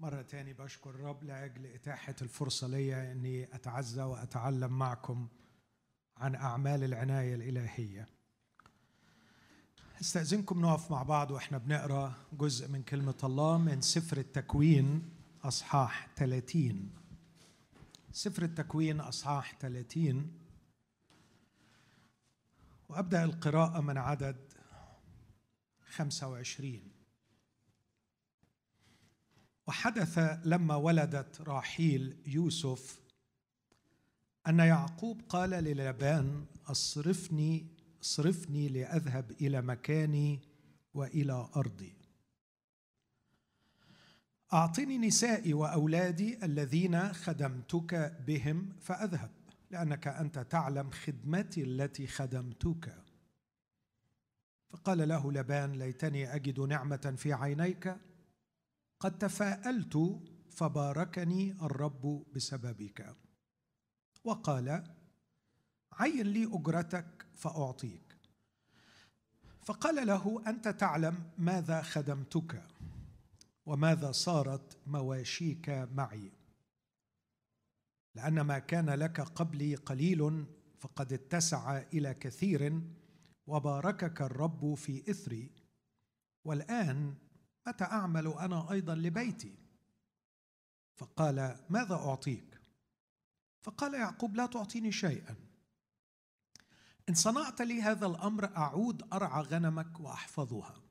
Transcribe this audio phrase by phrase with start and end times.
[0.00, 5.28] مرة تاني بشكر الرب لأجل إتاحة الفرصة لي أني أتعزى وأتعلم معكم
[6.16, 8.06] عن أعمال العناية الإلهية.
[10.00, 15.10] استأذنكم نقف مع بعض وإحنا بنقرأ جزء من كلمة الله من سفر التكوين
[15.44, 16.90] أصحاح 30
[18.12, 20.32] سفر التكوين أصحاح 30
[22.88, 24.36] وأبدأ القراءة من عدد
[25.86, 26.97] 25
[29.68, 33.00] وحدث لما ولدت راحيل يوسف.
[34.46, 37.66] أن يعقوب قال للابان أصرفني
[38.02, 40.40] أصرفني لأذهب إلى مكاني
[40.94, 41.92] وإلى أرضي.
[44.52, 49.30] أعطني نسائي وأولادي الذين خدمتك بهم فأذهب
[49.70, 52.94] لأنك أنت تعلم خدمتي التي خدمتك.
[54.70, 57.96] فقال له لبان ليتني أجد نعمة في عينيك
[59.00, 60.20] قد تفاءلت
[60.50, 63.16] فباركني الرب بسببك.
[64.24, 64.94] وقال
[65.92, 68.16] عين لي أجرتك فأعطيك.
[69.62, 72.62] فقال له أنت تعلم ماذا خدمتك
[73.66, 76.32] وماذا صارت مواشيك معي.
[78.14, 80.46] لأن ما كان لك قبلي قليل
[80.78, 82.82] فقد اتسع إلى كثير
[83.46, 85.50] وباركك الرب في إثري.
[86.44, 87.14] والآن
[87.68, 89.58] متى اعمل أنا أيضا لبيتي؟
[90.96, 92.60] فقال ماذا أعطيك؟
[93.62, 95.36] فقال يعقوب لا تعطيني شيئا.
[97.08, 100.82] إن صنعت لي هذا الأمر أعود أرعى غنمك وأحفظها.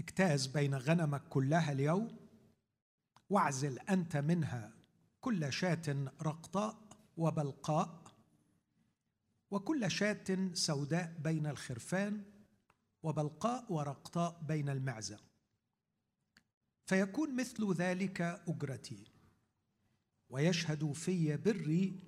[0.00, 2.16] اجتاز بين غنمك كلها اليوم
[3.30, 4.72] واعزل أنت منها
[5.20, 8.04] كل شاة رقطاء وبلقاء
[9.50, 12.24] وكل شاة سوداء بين الخرفان
[13.02, 15.18] وبلقاء ورقطاء بين المعزة.
[16.86, 19.04] فيكون مثل ذلك أجرتي.
[20.30, 22.00] ويشهد في بري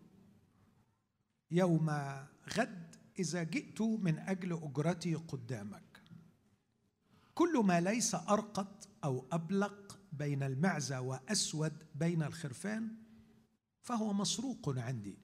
[1.51, 1.91] يوم
[2.57, 6.03] غد إذا جئت من أجل أجرتي قدامك.
[7.35, 12.97] كل ما ليس أرقط أو أبلق بين المعزة وأسود بين الخرفان
[13.83, 15.19] فهو مسروق عندي.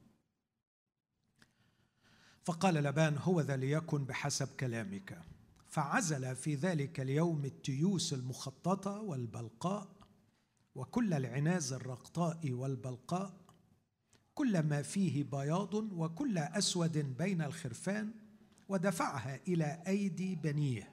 [2.44, 5.22] فقال لبان هو ذا ليكن بحسب كلامك.
[5.78, 9.88] فعزل في ذلك اليوم التيوس المخططه والبلقاء
[10.74, 13.40] وكل العناز الرقطاء والبلقاء
[14.34, 18.10] كل ما فيه بياض وكل أسود بين الخرفان
[18.68, 20.92] ودفعها إلى أيدي بنيه.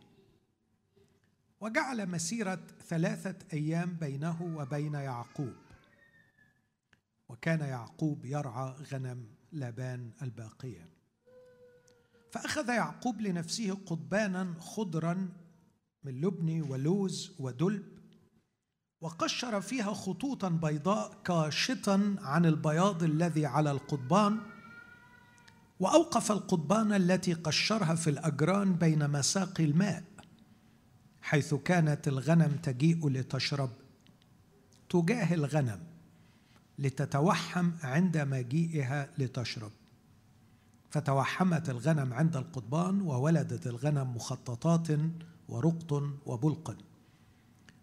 [1.61, 5.55] وجعل مسيرة ثلاثة أيام بينه وبين يعقوب.
[7.29, 10.94] وكان يعقوب يرعى غنم لابان الباقية.
[12.35, 15.29] فأخذ يعقوب لنفسه قضبانا خضرا
[16.03, 17.83] من لبن ولوز ودلب
[19.01, 24.39] وقشر فيها خطوطا بيضاء كاشطا عن البياض الذي على القضبان
[25.79, 30.03] وأوقف القضبان التي قشرها في الأجران بين مساقي الماء
[31.21, 33.71] حيث كانت الغنم تجيء لتشرب.
[34.89, 35.83] تجاه الغنم
[36.79, 39.71] لتتوحم عند مجيئها لتشرب.
[40.95, 44.87] فتوحمت الغنم عند القضبان وولدت الغنم مخططات
[45.49, 46.77] ورقط وبلق.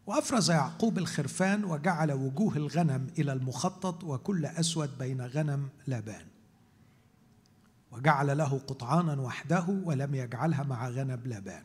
[0.06, 6.26] وأفرز يعقوب الخرفان وجعل وجوه الغنم إلى المخطط وكل أسود بين غنم لابان
[7.90, 11.62] وجعل له قطعانا وحده ولم يجعلها مع غنم لابان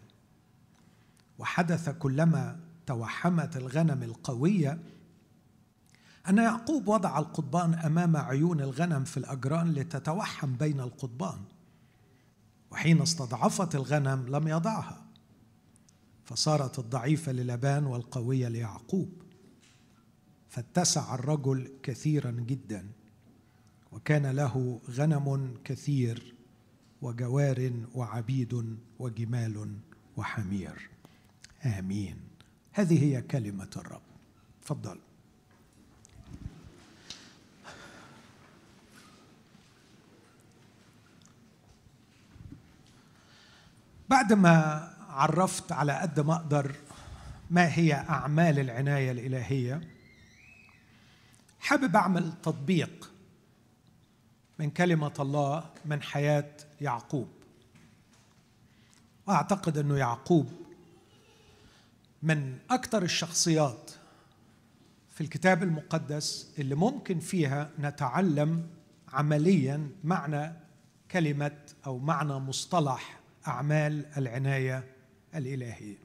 [1.39, 4.79] وحدث كلما توحمت الغنم القوية
[6.29, 11.39] أن يعقوب وضع القضبان أمام عيون الغنم في الأجران لتتوحم بين القضبان.
[12.71, 15.05] وحين استضعفت الغنم لم يضعها.
[16.25, 19.09] فصارت الضعيفة للبان والقوية ليعقوب.
[20.49, 22.87] فاتسع الرجل كثيرا جدا.
[23.91, 26.35] وكان له غنم كثير
[27.01, 29.77] وجوار وعبيد وجمال
[30.17, 30.89] وحمير.
[31.65, 32.17] آمين.
[32.71, 34.01] هذه هي كلمة الرب.
[34.61, 34.99] تفضل.
[44.09, 46.75] بعد ما عرفت على قد ما أقدر
[47.49, 49.81] ما هي أعمال العناية الإلهية
[51.59, 53.11] حابب أعمل تطبيق
[54.59, 56.51] من كلمة الله من حياة
[56.81, 57.27] يعقوب.
[59.27, 60.51] وأعتقد أنه يعقوب
[62.23, 63.91] من أكثر الشخصيات
[65.09, 68.67] في الكتاب المقدس اللي ممكن فيها نتعلم
[69.13, 70.53] عمليا معنى
[71.11, 73.16] كلمة أو معنى مصطلح
[73.47, 74.95] أعمال العناية
[75.35, 75.97] الإلهية.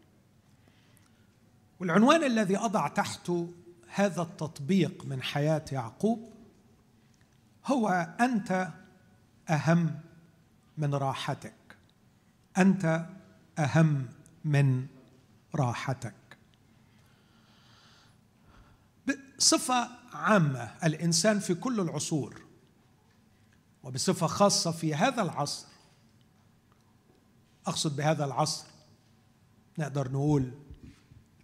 [1.80, 3.52] والعنوان الذي أضع تحته
[3.88, 6.32] هذا التطبيق من حياة يعقوب
[7.66, 8.68] هو أنت
[9.50, 10.00] أهم
[10.78, 11.76] من راحتك.
[12.58, 13.06] أنت
[13.58, 14.08] أهم
[14.44, 14.86] من
[15.54, 16.14] راحتك.
[19.38, 22.42] بصفة عامة الإنسان في كل العصور
[23.82, 25.71] وبصفة خاصة في هذا العصر
[27.66, 28.66] أقصد بهذا العصر
[29.78, 30.50] نقدر نقول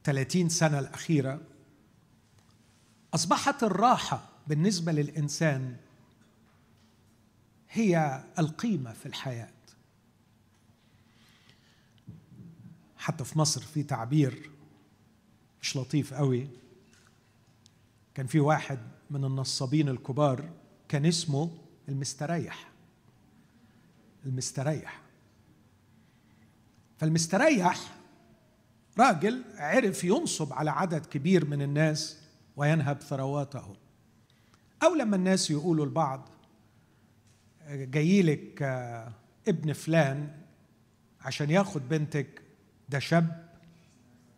[0.04, 1.40] 30 سنة الأخيرة
[3.14, 5.76] أصبحت الراحة بالنسبة للإنسان
[7.70, 9.50] هي القيمة في الحياة.
[12.96, 14.50] حتى في مصر في تعبير
[15.62, 16.48] مش لطيف قوي.
[18.14, 18.78] كان في واحد
[19.10, 20.50] من النصابين الكبار
[20.88, 22.68] كان اسمه المستريح.
[24.26, 25.07] المستريح.
[26.98, 27.98] فالمستريح
[28.98, 32.18] راجل عرف ينصب على عدد كبير من الناس
[32.56, 33.76] وينهب ثرواتهم.
[34.82, 36.28] أو لما الناس يقولوا لبعض
[37.68, 39.12] جاي لك آه،
[39.48, 40.30] ابن فلان
[41.20, 42.42] عشان ياخد بنتك
[42.88, 43.48] ده شاب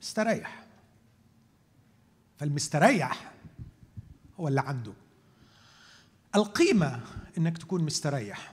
[0.03, 0.65] مستريح.
[2.39, 3.33] فالمستريح
[4.41, 4.93] هو اللي عنده.
[6.35, 7.01] القيمة
[7.39, 8.50] إنك تكون مستريح.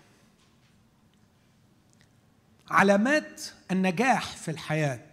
[2.69, 3.42] علامات
[3.72, 5.10] النجاح في الحياة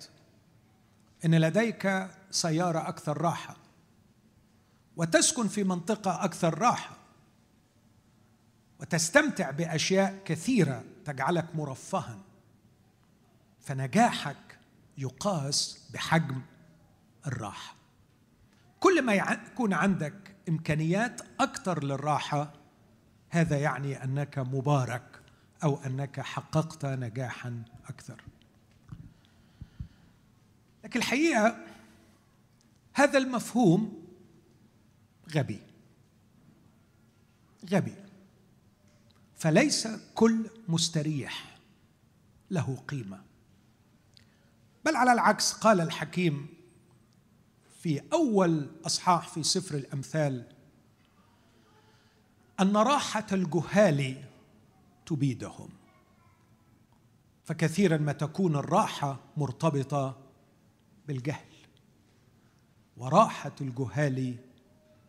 [1.24, 3.56] إن لديك سيارة أكثر راحة
[4.96, 6.96] وتسكن في منطقة أكثر راحة
[8.80, 12.18] وتستمتع بأشياء كثيرة تجعلك مرفها
[13.60, 14.58] فنجاحك
[14.98, 16.40] يقاس بحجم
[17.26, 17.74] الراحة.
[18.80, 22.52] كل ما يكون عندك إمكانيات أكثر للراحة
[23.30, 25.13] هذا يعني أنك مبارك.
[25.64, 28.20] أو أنك حققت نجاحا أكثر.
[30.84, 31.64] لكن الحقيقة
[32.94, 34.06] هذا المفهوم
[35.34, 35.60] غبي.
[37.70, 37.94] غبي.
[39.36, 41.58] فليس كل مستريح
[42.50, 43.22] له قيمة.
[44.84, 46.48] بل على العكس قال الحكيم
[47.80, 50.46] في أول أصحاح في سفر الأمثال
[52.60, 54.24] أن راحة الجهال
[55.06, 55.68] تبيدهم.
[57.44, 60.18] فكثيرا ما تكون الراحة مرتبطة
[61.08, 61.54] بالجهل
[62.96, 64.36] وراحة الجهال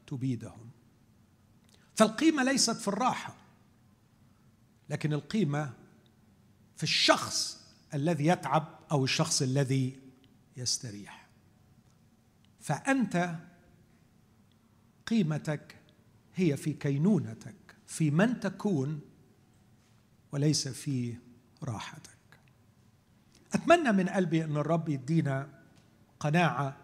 [0.08, 0.70] تبيدهم.
[1.96, 3.36] فالقيمة ليست في الراحة
[4.90, 5.74] لكن القيمة
[6.78, 10.00] في الشخص الذي يتعب أو الشخص الذي
[10.58, 11.28] يستريح.
[12.60, 13.36] فأنت
[15.08, 15.76] قيمتك
[16.36, 17.56] هي في كينونتك
[17.86, 19.02] في من تكون
[20.32, 21.16] وليس في
[21.64, 22.10] راحتك.
[23.54, 25.50] أتمنى من قلبي أن الرب يدينا
[26.20, 26.78] قناعة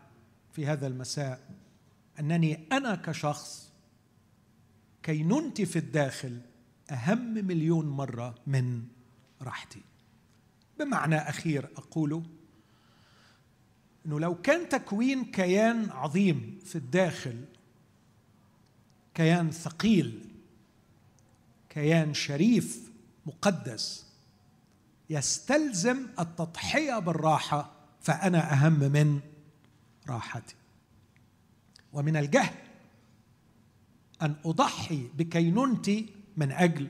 [0.53, 1.49] في هذا المساء.
[2.19, 3.71] أنني أنا كشخص
[5.03, 6.41] كينونتي في الداخل
[6.91, 8.83] أهم مليون مرة من
[9.41, 9.81] راحتي.
[10.79, 12.23] بمعنى أخير أقوله
[14.05, 17.45] إنه لو كان تكوين كيان عظيم في الداخل
[19.13, 20.21] كيان ثقيل
[21.69, 22.90] كيان شريف
[23.25, 24.05] مقدس
[25.09, 27.71] يستلزم التضحية بالراحة
[28.01, 29.19] فأنا أهم من
[30.09, 30.55] راحتي.
[31.93, 32.55] ومن الجهل
[34.21, 36.87] أن أضحي بكينونتي من أجل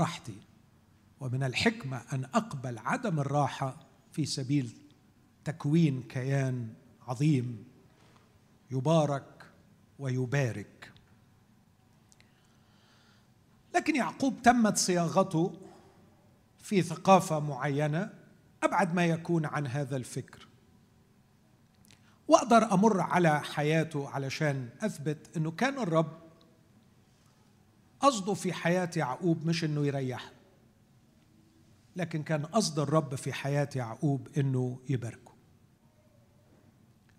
[0.00, 0.36] راحتي.
[1.20, 3.76] ومن الحكمة أن أقبل عدم الراحة
[4.12, 4.70] في سبيل
[5.44, 6.74] تكوين كيان
[7.08, 7.64] عظيم
[8.70, 9.44] يبارك
[9.98, 10.87] ويبارك.
[13.78, 15.52] لكن يعقوب تمت صياغته
[16.58, 18.10] في ثقافة معينة
[18.62, 20.48] أبعد ما يكون عن هذا الفكر.
[22.28, 26.18] وأقدر أمر على حياته علشان أثبت إنه كان الرب
[28.00, 30.30] قصده في حياة يعقوب مش إنه يريحه
[31.96, 35.32] لكن كان قصد الرب في حياة يعقوب إنه يباركه.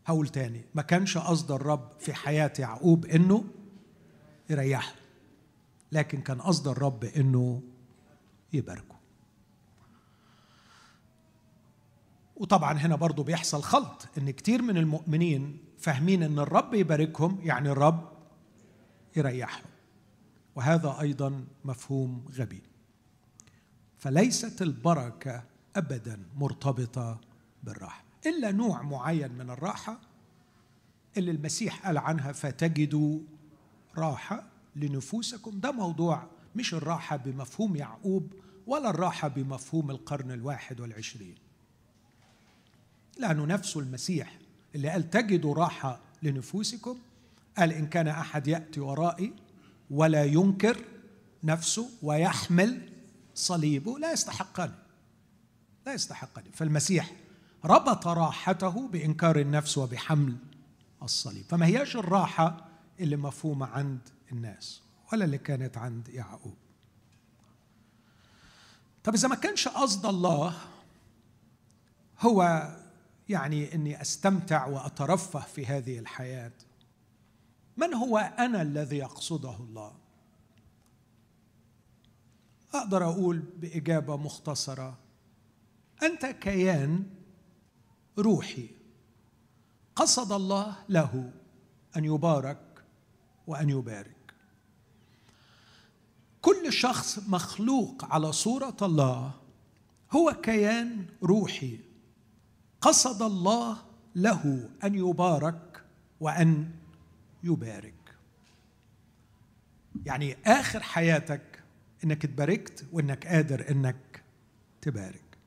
[0.05, 3.45] هقول تاني ما كانش قصد الرب في حياة يعقوب إنه
[4.49, 4.98] يريحه.
[5.91, 7.61] لكن كان قصد الرب إنه
[8.53, 8.95] يباركه.
[12.35, 18.11] وطبعا هنا برضو بيحصل خلط إن كتير من المؤمنين فاهمين إن الرب يباركهم يعني الرب
[19.15, 19.65] يريحهم.
[20.55, 22.61] وهذا أيضا مفهوم غبي.
[23.97, 25.43] فليست البركة
[25.75, 27.21] ابدا مرتبطة
[27.63, 28.03] بالراحة.
[28.25, 29.99] إلا نوع معين من الراحة
[31.17, 33.19] اللي المسيح قال عنها فتجدوا
[33.97, 34.43] راحة
[34.75, 35.59] لنفوسكم.
[35.59, 36.23] ده موضوع
[36.55, 38.33] مش الراحة بمفهوم يعقوب
[38.67, 41.35] ولا الراحة بمفهوم القرن الواحد والعشرين.
[43.17, 44.37] لأنه نفسه المسيح.
[44.75, 46.97] اللي قال تجدوا راحة لنفوسكم
[47.57, 49.33] قال إن كان أحد يأتي ورائي
[49.91, 50.85] ولا ينكر
[51.43, 52.89] نفسه ويحمل
[53.35, 53.99] صليبه.
[53.99, 54.71] لا يستحقني.
[55.85, 56.51] لا يستحقني.
[56.53, 57.11] فالمسيح
[57.65, 60.35] ربط راحته بإنكار النفس وبحمل
[61.03, 61.45] الصليب.
[61.49, 62.68] فما هياش الراحة
[62.99, 64.81] اللي مفهومة عند الناس
[65.13, 66.57] ولا اللي كانت عند يعقوب.
[69.03, 70.57] طب إذا ما كانش قصد الله
[72.19, 72.69] هو
[73.29, 76.51] يعني إني أستمتع وأترفه في هذه الحياة
[77.77, 79.93] من هو أنا الذي يقصده الله؟
[82.73, 84.97] أقدر أقول بإجابة مختصرة
[86.03, 87.09] أنت كيان
[88.17, 88.69] روحي
[89.95, 91.31] قصد الله له
[91.97, 92.68] أن يبارك
[93.49, 94.33] وأن يبارك.
[96.41, 99.31] كل شخص مخلوق على صورة الله
[100.11, 101.79] هو كيان روحي.
[102.81, 103.77] قصد الله
[104.15, 105.83] له أن يبارك
[106.19, 106.71] وأن
[107.43, 108.15] يبارك.
[110.05, 111.63] يعني آخر حياتك
[112.03, 114.23] إنك اتباركت وإنك قادر إنك
[114.81, 115.37] تبارك.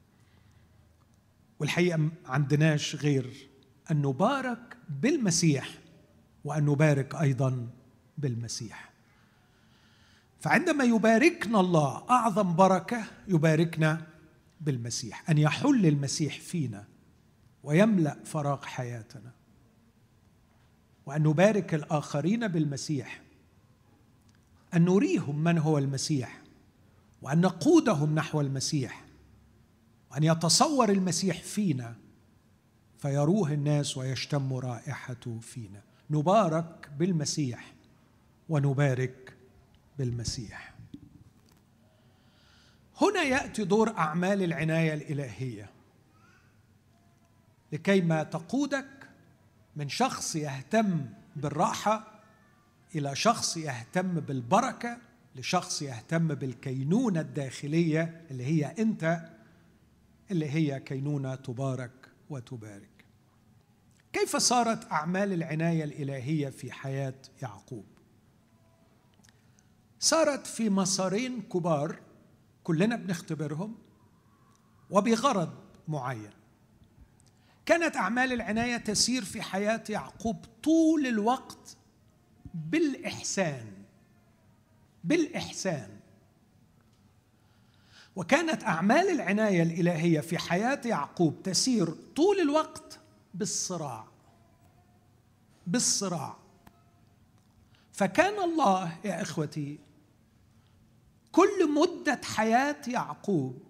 [1.61, 3.49] والحقيقة ما عندناش غير
[3.90, 5.78] أن نبارك بالمسيح
[6.44, 7.68] وأن نبارك أيضا
[8.19, 8.92] بالمسيح.
[10.40, 14.07] فعندما يباركنا الله أعظم بركة يباركنا
[14.61, 16.85] بالمسيح أن يحل المسيح فينا
[17.62, 19.33] ويملأ فراغ حياتنا.
[21.07, 23.23] وأن نبارك الآخرين بالمسيح
[24.75, 26.40] أن نريهم من هو المسيح
[27.23, 29.04] وأن نقودهم نحو المسيح
[30.11, 31.95] وأن يتصور المسيح فينا
[32.99, 35.83] فيروه الناس ويشتم رائحته فينا.
[36.11, 37.73] نبارك بالمسيح.
[38.49, 39.34] ونبارك
[39.99, 40.75] بالمسيح.
[43.00, 45.70] هنا يأتي دور أعمال العناية الإلهية.
[47.72, 48.88] لكي ما تقودك
[49.76, 51.06] من شخص يهتم
[51.37, 52.22] بالراحة
[52.94, 54.99] إلى شخص يهتم بالبركة
[55.37, 59.30] لشخص يهتم بالكينونة الداخلية اللي هي أنت
[60.30, 62.88] اللي هي كينونة تبارك وتبارك.
[64.12, 67.91] كيف صارت أعمال العناية الإلهية في حياة يعقوب؟
[70.02, 72.00] صارت في مسارين كبار
[72.64, 73.75] كلنا بنختبرهم
[74.90, 75.54] وبغرض
[75.88, 76.30] معين.
[77.66, 81.76] كانت أعمال العناية تسير في حياة يعقوب طول الوقت
[82.54, 83.73] بالإحسان
[85.04, 85.90] بالإحسان.
[88.16, 92.99] وكانت أعمال العناية الإلهية في حياة يعقوب تسير طول الوقت
[93.35, 94.04] بالصراع
[95.66, 96.37] بالصراع.
[97.92, 99.78] فكان الله يا إخوتي
[101.32, 103.62] كل مدة حياة يعقوب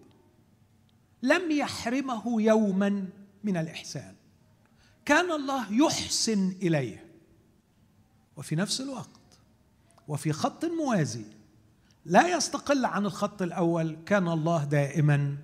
[1.23, 3.09] لم يحرمه يوما
[3.45, 4.15] من الإحسان.
[5.05, 7.13] كان الله يحسن إليه.
[8.37, 9.21] وفي نفس الوقت
[10.09, 11.25] وفي خط موازي
[12.05, 15.37] لا يستقل عن الخط الأول كان الله دائما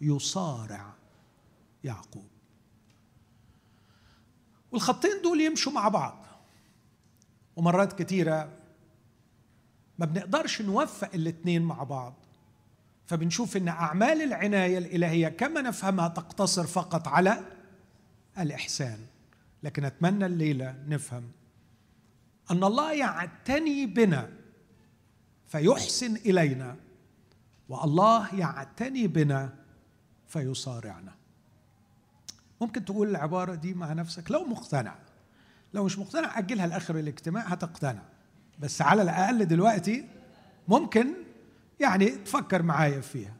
[0.00, 0.94] يصارع
[1.84, 2.28] يعقوب.
[4.72, 6.26] والخطين دول يمشوا مع بعض.
[7.56, 8.57] ومرات كتيرة
[9.98, 12.14] ما بنقدرش نوفق الاثنين مع بعض.
[13.06, 17.44] فبنشوف إن أعمال العناية الإلهية كما نفهمها تقتصر فقط على
[18.38, 18.98] الإحسان.
[19.62, 21.30] لكن أتمنى الليلة نفهم
[22.50, 24.30] أن الله يعتني بنا
[25.48, 26.76] فيحسن إلينا
[27.68, 29.54] والله يعتني بنا
[30.28, 31.14] فيصارعنا.
[32.60, 34.94] ممكن تقول العبارة دي مع نفسك؟ لو مقتنع.
[35.74, 38.02] لو مش مقتنع أجلها لآخر الاجتماع هتقتنع.
[38.58, 40.08] بس على الأقل دلوقتي
[40.68, 41.14] ممكن
[41.80, 43.34] يعني تفكر معايا فيها.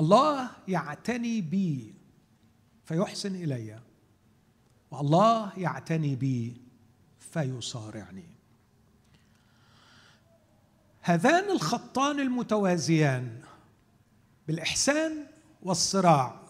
[0.00, 1.94] الله يعتني بي
[2.84, 3.80] فيحسن إلي
[4.90, 6.56] والله يعتني بي
[7.18, 8.28] فيصارعني.
[11.02, 13.40] هذان الخطان المتوازيان
[14.48, 15.26] بالإحسان
[15.62, 16.40] والصراع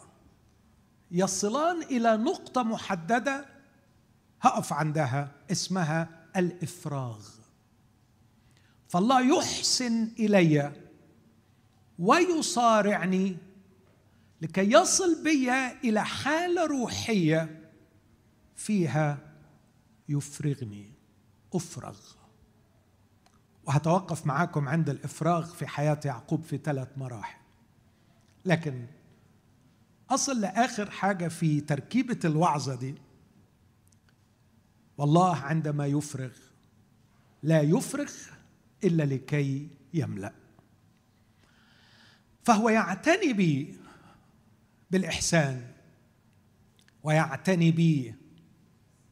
[1.11, 3.47] يصلان إلى نقطة محددة
[4.41, 7.21] هقف عندها اسمها الإفراغ.
[8.89, 10.73] فالله يحسن إلي
[11.99, 13.37] ويصارعني
[14.43, 15.51] لكي يصل بي
[15.85, 17.71] إلى حالة روحية
[18.55, 19.19] فيها
[20.09, 20.93] يفرغني.
[21.55, 21.99] أفرغ.
[23.65, 27.41] وهتوقف معاكم عند الإفراغ في حياة يعقوب في ثلاث مراحل.
[28.45, 28.87] لكن
[30.11, 32.95] أصل لآخر حاجة في تركيبة الوعظة دي
[34.99, 36.33] والله عندما يفرغ
[37.43, 38.13] لا يفرغ
[38.85, 40.33] إلا لكي يملأ.
[42.45, 43.77] فهو يعتني بي
[44.91, 45.73] بالإحسان
[47.03, 48.15] ويعتني بي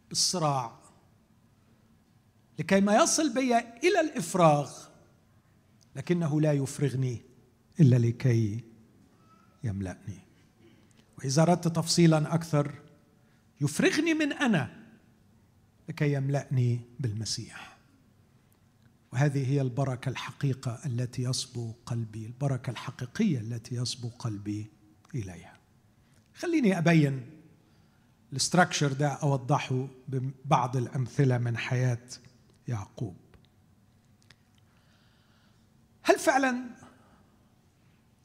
[0.09, 0.79] بالصراع.
[2.59, 4.73] لكي ما يصل بي إلى الإفراغ
[5.97, 7.23] لكنه لا يفرغني
[7.81, 8.65] إلا لكي
[9.65, 10.19] يملأني.
[11.19, 12.75] وإذا أردت تفصيلا أكثر
[13.61, 14.84] يفرغني من أنا
[15.89, 17.77] لكي يملأني بالمسيح.
[19.13, 24.71] وهذه هي البركة الحقيقة التي يصبو قلبي البركة الحقيقية التي يصبو قلبي
[25.15, 25.55] إليها.
[26.35, 27.31] خليني أبين
[28.33, 32.03] الاستراكشر ده أوضحه ببعض الأمثلة من حياة
[32.69, 33.17] يعقوب.
[36.03, 36.65] هل فعلا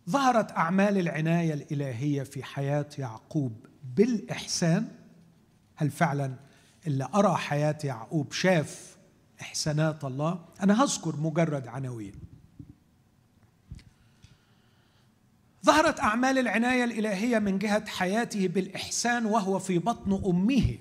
[0.09, 4.91] ظهرت أعمال العناية الإلهية في حياة يعقوب بالإحسان؟
[5.75, 6.35] هل فعلا
[6.87, 8.97] اللي أرى حياة يعقوب شاف
[9.41, 12.13] إحسانات الله أنا هذكر مجرد عناوين.
[15.65, 20.77] ظهرت أعمال العناية الإلهية من جهة حياته بالإحسان وهو في بطن أمه.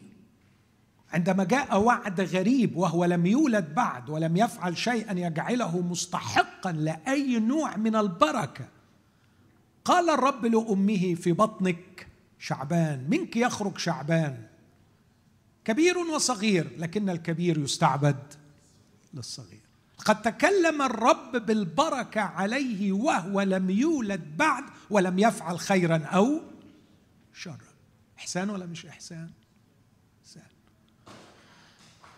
[1.13, 7.77] عندما جاء وعد غريب وهو لم يولد بعد ولم يفعل شيئا يجعله مستحقا لأي نوع
[7.77, 8.69] من البركة
[9.85, 12.07] قال الرب لأمه في بطنك
[12.39, 14.47] شعبان منك يخرج شعبان.
[15.69, 18.17] كبير وصغير لكن الكبير يستعبد
[19.15, 19.61] للصغير.
[20.05, 26.41] قد تكلم الرب بالبركة عليه وهو لم يولد بعد ولم يفعل خيرا أو
[27.35, 27.59] شرا.
[28.19, 29.31] إحسان ولا مش إحسان؟
[30.23, 30.43] إحسان.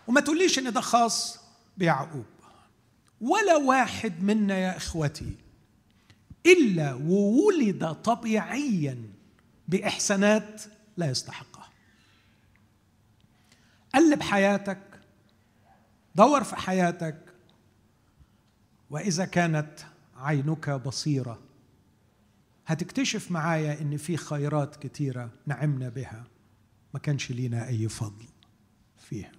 [0.07, 1.39] وما تقوليش إن ده خاص
[1.77, 2.25] بيعقوب
[3.21, 5.35] ولا واحد منا يا إخوتي
[6.45, 9.03] إلا وولد طبيعيا
[9.67, 10.61] بإحسانات
[10.97, 11.50] لا يستحقها
[13.95, 14.81] قلب حياتك
[16.15, 17.33] دور في حياتك
[18.89, 19.79] وإذا كانت
[20.17, 21.39] عينك بصيرة
[22.67, 26.23] هتكتشف معايا إن في خيرات كتيرة نعمنا بها.
[26.93, 28.25] ما كانش لينا أي فضل
[28.97, 29.31] فيها.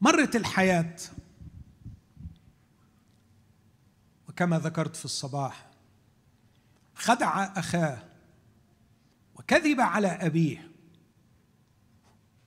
[0.00, 0.96] مرت الحياة
[4.28, 5.70] وكما ذكرت في الصباح
[6.94, 8.07] خدع أخاه
[9.48, 10.70] وكذب على أبيه.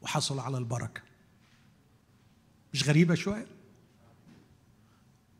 [0.01, 1.01] وحصل على البركة.
[2.73, 3.47] مش غريبة شوية؟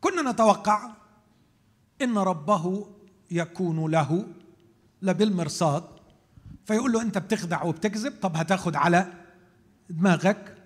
[0.00, 0.90] كنا نتوقع
[2.02, 2.86] إن ربه
[3.30, 4.26] يكون له
[5.02, 5.84] لبالمرصاد
[6.64, 9.12] فيقول له أنت بتخدع وبتكذب طب هتاخد على
[9.90, 10.56] دماغك.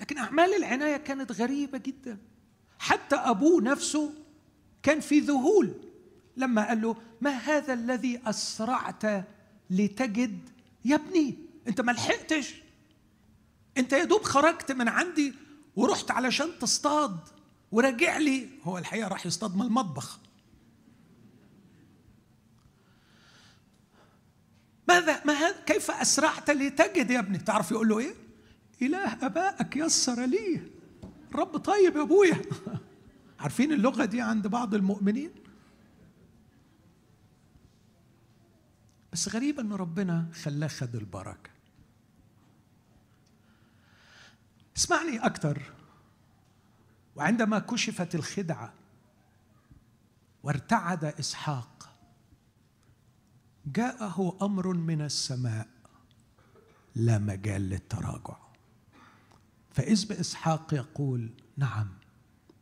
[0.00, 2.18] لكن أعمال العناية كانت غريبة جدا.
[2.78, 4.12] حتى أبوه نفسه
[4.82, 5.74] كان في ذهول.
[6.36, 9.04] لما قال له ما هذا الذي أسرعت
[9.70, 10.48] لتجد
[10.84, 11.34] يا ابني
[11.68, 12.54] انت ما لحقتش.
[13.78, 15.34] انت يا دوب خرجت من عندي
[15.76, 17.18] ورحت علشان تصطاد.
[17.72, 18.48] وراجع لي.
[18.62, 20.18] هو الحقيقة راح يصطاد من المطبخ.
[24.88, 28.14] ماذا ما كيف أسرعت لتجد يا ابني؟ تعرف يقول له إيه؟
[28.82, 30.60] إله أبائك يسر لي.
[31.34, 32.42] رب طيب يا أبويا.
[33.40, 35.30] عارفين اللغة دي عند بعض المؤمنين؟
[39.18, 41.50] بس غريب ان ربنا خلاه خد البركة.
[44.76, 45.62] اسمعني أكثر
[47.16, 48.74] وعندما كشفت الخدعة
[50.42, 51.90] وارتعد إسحاق
[53.66, 55.68] جاءه أمر من السماء
[56.94, 58.36] لا مجال للتراجع.
[59.72, 61.88] فإذ باسحاق يقول نعم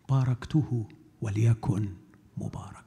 [0.09, 0.89] باركته
[1.21, 1.97] وليكن
[2.37, 2.86] مباركا.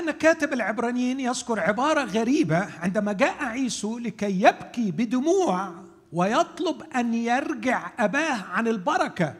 [0.00, 7.14] حتى أن كاتب العبرانيين يذكر عبارة غريبة عندما جاء عيسو لكي يبكي بدموع ويطلب أن
[7.14, 9.34] يرجع أباه عن البركة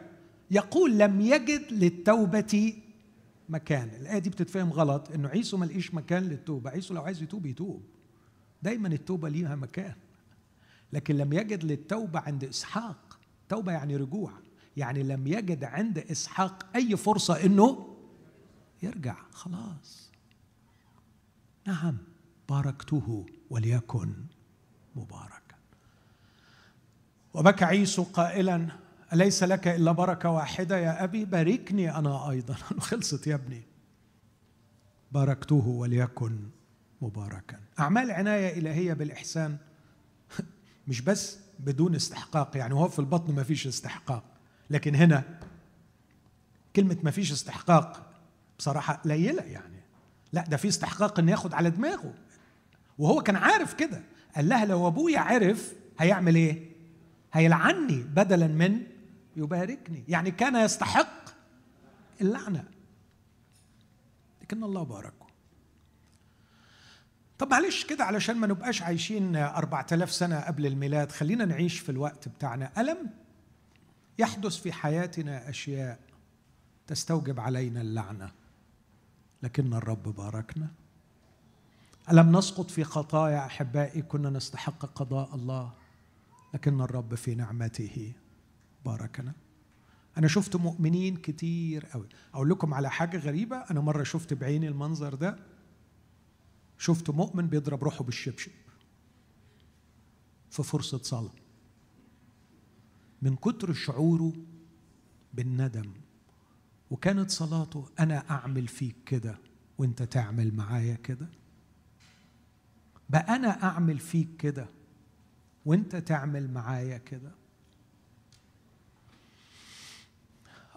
[0.51, 2.75] يقول لم يجد للتوبة
[3.49, 3.90] مكان.
[4.01, 6.70] الآية دي بتتفهم غلط إنه عيسو ما لقيش مكان للتوبة.
[6.70, 7.83] عيسو لو عايز يتوب يتوب.
[8.62, 9.94] دايما التوبة ليها مكان.
[10.92, 13.18] لكن لم يجد للتوبة عند إسحاق.
[13.49, 14.33] توبة يعني رجوع.
[14.77, 17.96] يعني لم يجد عند إسحاق أي فرصة إنه
[18.83, 19.16] يرجع.
[19.33, 20.10] خلاص.
[21.70, 21.96] نعم
[22.48, 24.14] باركته وليكن
[24.96, 25.56] مباركا.
[27.35, 28.68] وبكى عيسو قائلا
[29.12, 32.54] أليس لك إلا بركة واحدة يا أبي؟ باركني أنا أيضا.
[32.88, 33.62] خلصت يا ابني.
[35.12, 36.38] باركته وليكن
[37.02, 37.61] مباركا.
[37.78, 39.56] أعمال عناية إلهية بالإحسان.
[40.88, 44.24] مش بس بدون استحقاق يعني هو في البطن ما فيش استحقاق.
[44.70, 45.40] لكن هنا
[46.76, 48.12] كلمة ما فيش استحقاق
[48.59, 49.69] بصراحة قليلة يعني.
[50.32, 52.14] لا ده في استحقاق انه ياخد على دماغه.
[52.98, 54.02] وهو كان عارف كده.
[54.36, 56.70] قال لها لو أبويا عرف هيعمل إيه؟
[57.32, 58.82] هيلعني بدلا من
[59.36, 60.04] يباركني.
[60.08, 61.30] يعني كان يستحق
[62.20, 62.64] اللعنة.
[64.42, 65.26] لكن الله باركه.
[67.38, 71.92] طب معلش كده علشان ما نبقاش عايشين أربعة آلاف سنة قبل الميلاد خلينا نعيش في
[71.92, 72.72] الوقت بتاعنا.
[72.78, 73.10] ألم؟
[74.18, 75.98] يحدث في حياتنا أشياء
[76.86, 78.30] تستوجب علينا اللعنة.
[79.42, 80.70] لكن الرب باركنا.
[82.11, 85.72] ألم نسقط في خطايا أحبائي؟ كنا نستحق قضاء الله
[86.55, 88.12] لكن الرب في نعمته
[88.85, 89.33] باركنا.
[90.18, 93.57] أنا شفت مؤمنين كتير قوي أقول لكم على حاجة غريبة.
[93.57, 95.37] أنا مرة شفت بعيني المنظر ده.
[96.79, 98.53] شفت مؤمن بيضرب روحه بالشبشب
[100.50, 101.33] في فرصة صلاة.
[103.22, 104.33] من كتر شعوره
[105.35, 105.92] بالندم.
[106.90, 109.38] وكانت صلاته أنا أعمل فيك كده
[109.79, 111.26] وأنت تعمل معايا كده؟
[113.11, 114.66] بقى أنا أعمل فيك كده
[115.66, 117.31] وأنت تعمل معايا كده؟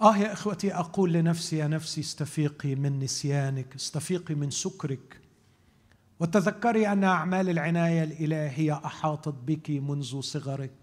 [0.02, 5.20] آه يا إخوتي أقول لنفسي يا نفسي استفيقي من نسيانك استفيقي من سكرك.
[6.20, 10.83] وتذكري أن أعمال العناية الإلهية أحاطت بك منذ صغرك.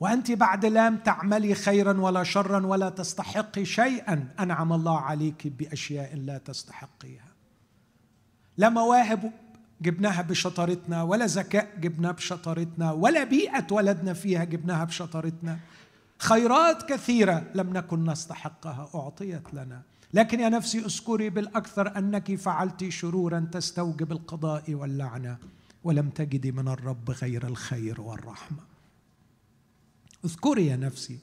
[0.00, 6.38] وأنت بعد لم تعملي خيرا ولا شرا ولا تستحقي شيئا أنعم الله عليك بأشياء لا
[6.38, 7.30] تستحقيها.
[8.56, 9.32] لا مواهب
[9.82, 15.58] جبناها بشطارتنا ولا ذكاء جبناه بشطارتنا ولا بيئة ولدنا فيها جبناها بشطارتنا.
[16.18, 19.82] خيرات كثيرة لم نكن نستحقها أعطيت لنا.
[20.14, 25.36] لكن يا نفسي اذكري بالأكثر أنك فعلت شرورا تستوجب القضاء واللعنة
[25.84, 28.69] ولم تجدي من الرب غير الخير والرحمة.
[30.24, 31.18] اذكري يا نفسي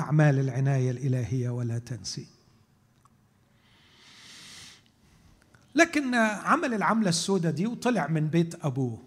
[0.00, 2.26] أعمال العناية الإلهية ولا تنسي.
[5.74, 9.02] لكن عمل العملة السوداء دي وطلع من بيت أبوه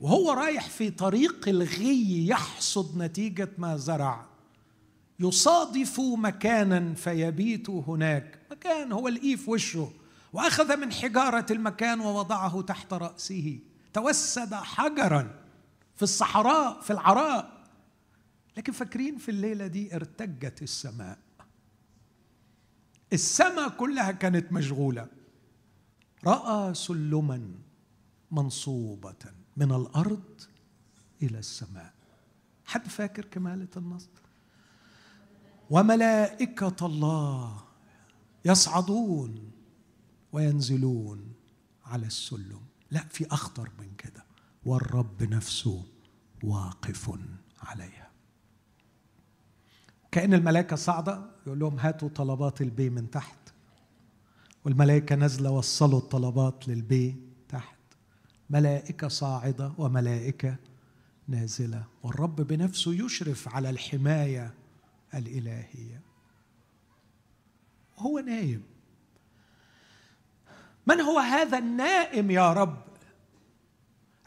[0.00, 4.26] وهو رايح في طريق الغي يحصد نتيجة ما زرع.
[5.20, 8.38] يصادف مكانا فيبيت هناك.
[8.50, 9.92] مكان هو في وشه
[10.32, 13.58] وأخذ من حجارة المكان ووضعه تحت رأسه.
[13.92, 15.34] توسد حجرا
[15.96, 17.55] في الصحراء في العراء.
[18.56, 21.18] لكن فاكرين في الليلة دي ارتجت السماء.
[23.12, 25.08] السماء كلها كانت مشغولة.
[26.24, 27.54] رأى سلما
[28.30, 30.40] منصوبة من الأرض
[31.22, 31.94] إلى السماء.
[32.64, 34.08] حد فاكر كمالة النص
[35.70, 37.64] وملائكة الله
[38.44, 39.50] يصعدون
[40.32, 41.32] وينزلون
[41.84, 42.60] على السلم.
[42.90, 44.24] لا في أخطر من كده.
[44.64, 45.84] والرب نفسه
[46.44, 47.10] واقف
[47.62, 47.95] عليها.
[50.16, 53.38] كأن الملائكة صاعدة يقول لهم هاتوا طلبات البي من تحت.
[54.64, 57.16] والملائكة نازلة وصلوا الطلبات للبي
[57.48, 57.76] تحت.
[58.50, 60.56] ملائكة صاعدة وملائكة
[61.28, 61.84] نازلة.
[62.02, 64.54] والرب بنفسه يشرف على الحماية
[65.14, 66.00] الإلهية.
[67.96, 68.62] وهو نايم.
[70.86, 72.82] من هو هذا النائم يا رب؟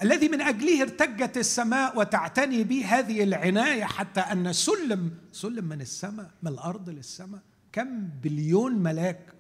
[0.02, 6.32] الذي من أجله ارتجت السماء وتعتني به هذه العناية حتى أن سلم سلم من السماء
[6.44, 7.42] من الأرض للسماء.
[7.72, 9.34] كم بليون ملاك.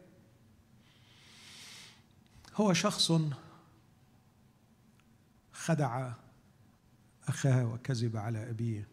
[2.56, 3.12] هو شخص
[5.52, 6.12] خدع
[7.28, 8.88] أخاه وكذب على أبيه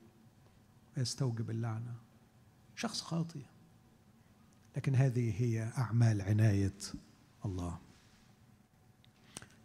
[0.97, 1.95] ويستوجب اللعنة.
[2.77, 3.43] شخص خاطئ.
[4.77, 6.79] لكن هذه هي أعمال عناية
[7.45, 7.86] الله.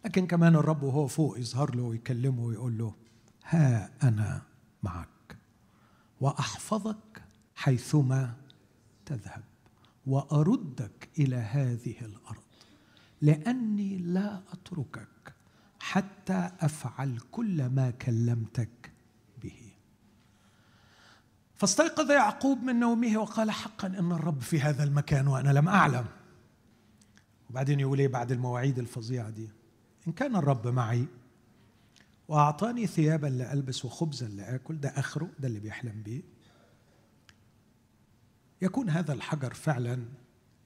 [0.04, 2.94] لكن كمان الرب وهو فوق يظهر له ويكلمه ويقول له
[3.44, 4.42] ها أنا
[4.82, 5.36] معك
[6.20, 7.22] وأحفظك
[7.54, 8.34] حيثما
[9.06, 9.44] تذهب
[10.06, 12.42] وأردك إلى هذه الأرض
[13.20, 15.34] لأني لا أتركك
[15.80, 18.92] حتى أفعل كل ما كلمتك
[21.62, 26.04] فاستيقظ يعقوب من نومه وقال حقا إن الرب في هذا المكان وأنا لم أعلم.
[27.50, 29.50] وبعدين يقول إيه بعد المواعيد الفظيعة دي؟
[30.06, 31.06] إن كان الرب معي
[32.28, 36.22] وأعطاني ثيابا لألبس وخبزا لآكل ده آخره ده اللي بيحلم بيه.
[38.62, 40.04] يكون هذا الحجر فعلا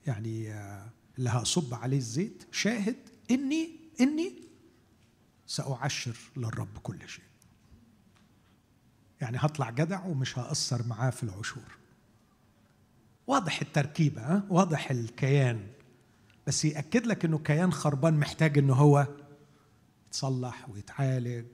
[0.06, 2.96] يعني آه، اللي هصب عليه الزيت شاهد
[3.30, 3.70] إني
[4.00, 4.42] إني
[5.46, 7.24] سأعشر للرب كل شيء.
[9.20, 11.78] يعني هطلع جدع ومش هأثر معاه في العشور.
[13.26, 15.66] واضح التركيبة؟ واضح الكيان.
[16.46, 19.06] بس يأكد لك إنه كيان خربان محتاج إنه هو
[20.06, 21.46] يتصلح ويتعالج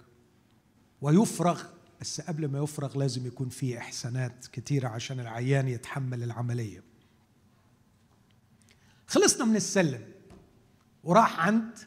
[1.00, 1.62] ويفرغ
[2.00, 6.82] بس قبل ما يفرغ لازم يكون فيه إحسانات كتيرة عشان العيان يتحمل العملية.
[9.06, 10.12] خلصنا من السلم
[11.04, 11.78] وراح عند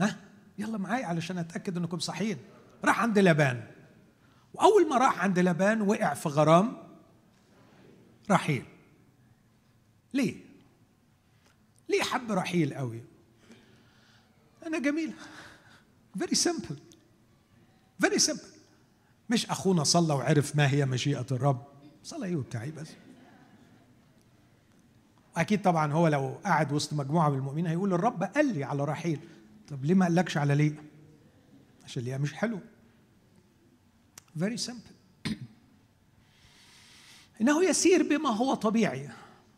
[0.00, 0.16] ها؟
[0.58, 2.38] يلا معايا علشان أتأكد إنكم صحيين.
[2.84, 3.66] راح عند لبان.
[4.54, 6.76] وأول ما راح عند لبان وقع في غرام
[8.30, 8.64] رحيل.
[10.14, 10.36] ليه؟
[11.88, 13.02] ليه حب رحيل قوي؟
[14.66, 15.12] أنا جميله
[16.18, 16.76] very simple
[18.00, 18.50] very simple
[19.30, 21.64] مش أخونا صلى وعرف ما هي مشيئة الرب.
[22.02, 22.88] صلى إيه بتاعي بس.
[25.36, 29.20] أكيد طبعا هو لو قاعد وسط مجموعة من المؤمنين هيقول الرب قال لي على رحيل.
[29.68, 30.82] طب ليه ما قالكش على ليئة؟
[31.84, 32.60] عشان ليئة مش حلو.
[34.38, 34.80] very simple
[37.40, 39.08] إنه يسير بما هو طبيعي.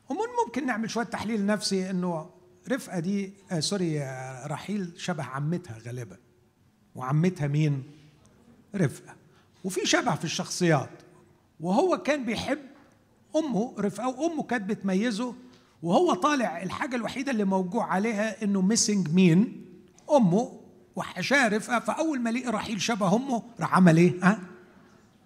[0.08, 2.30] ومن ممكن نعمل شوية تحليل نفسي إنه
[2.68, 6.16] رفقة دي آه sorry آه رحيل شبه عمتها غالبا.
[6.94, 7.82] وعمتها مين؟
[8.74, 9.14] رفقة.
[9.64, 10.90] وفي شبه في الشخصيات.
[11.60, 12.58] وهو كان بيحب
[13.36, 15.34] أمه رفقة وأمه كانت بتميزه.
[15.82, 19.66] وهو طالع الحاجة الوحيدة اللي موجوع عليها إنه missing مين؟
[20.10, 20.60] أمه.
[20.96, 21.78] وحشاه رفقة.
[21.78, 24.40] فأول ما لقي رحيل شبه أمه راح عمل إيه؟ ها؟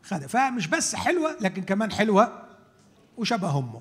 [0.02, 2.42] خدها فمش بس حلوة لكن كمان حلوة
[3.16, 3.80] وشبه أمه.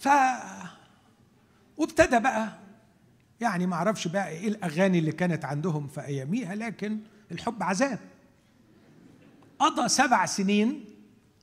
[0.00, 0.08] ف
[1.76, 2.58] وابتدى بقى
[3.40, 7.00] يعني ما أعرفش بقى إيه الاغاني اللي كانت عندهم في اياميها لكن
[7.32, 7.98] الحب عذاب.
[9.58, 10.84] قضى سبع سنين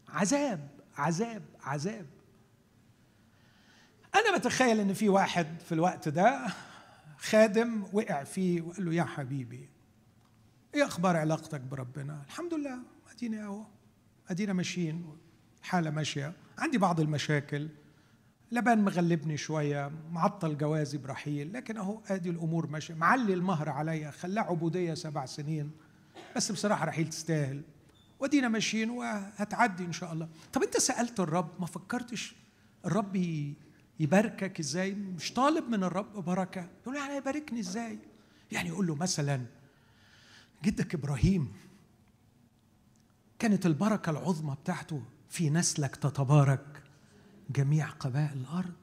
[0.09, 2.05] عذاب عذاب عذاب.
[4.15, 6.47] أنا بتخيل إن في واحد في الوقت ده
[7.17, 9.69] خادم وقع فيه وقال له يا حبيبي
[10.75, 12.77] إيه أخبار علاقتك بربنا؟ الحمد لله
[13.11, 13.65] ادينا أهو
[14.29, 15.17] أدينا ماشيين
[15.61, 17.69] الحالة ماشية عندي بعض المشاكل.
[18.51, 22.93] لبان مغلبني شوية معطل جوازي برحيل لكن أهو أدي الأمور ماشية.
[22.93, 25.71] معلي المهر عليا خلاه عبودية سبع سنين
[26.35, 27.61] بس بصراحة رحيل تستاهل.
[28.19, 30.29] ودينا ماشيين وهتعدي إن شاء الله.
[30.53, 32.35] طب أنت سألت الرب ما فكرتش
[32.85, 33.15] الرب
[33.99, 37.99] يباركك إزاي؟ مش طالب من الرب بركة؟ يقول يعني يباركني إزاي؟
[38.51, 39.45] يعني يقول له مثلا
[40.63, 41.53] جدك إبراهيم
[43.39, 46.83] كانت البركة العظمى بتاعته في نسلك تتبارك.
[47.49, 48.73] جميع قبائل الأرض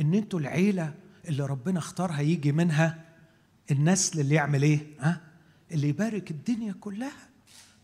[0.00, 0.94] إن أنتوا العيلة
[1.28, 3.04] اللي ربنا اختارها يجي منها
[3.70, 5.20] النسل اللي يعمل إيه؟ ها؟
[5.72, 7.28] اللي يبارك الدنيا كلها.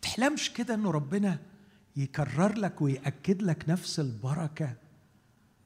[0.03, 1.39] تحلمش كده إنه ربنا
[1.97, 4.75] يكرر لك ويأكد لك نفس البركة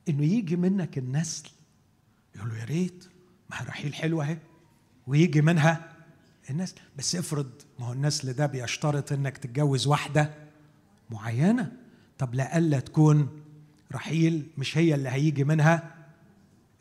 [0.09, 1.51] إنه يجي منك النسل.
[2.37, 3.05] يقول له يا ريت
[3.51, 4.39] ما رحيل حلوة أهي.
[5.07, 5.93] ويجي منها
[6.51, 6.77] النسل.
[6.99, 10.35] بس افرض ما هو النسل ده بيشترط إنك تتجوز واحدة
[11.11, 11.73] معينة.
[12.19, 13.43] طب لألا تكون
[13.93, 15.95] رحيل مش هي اللي هيجي منها.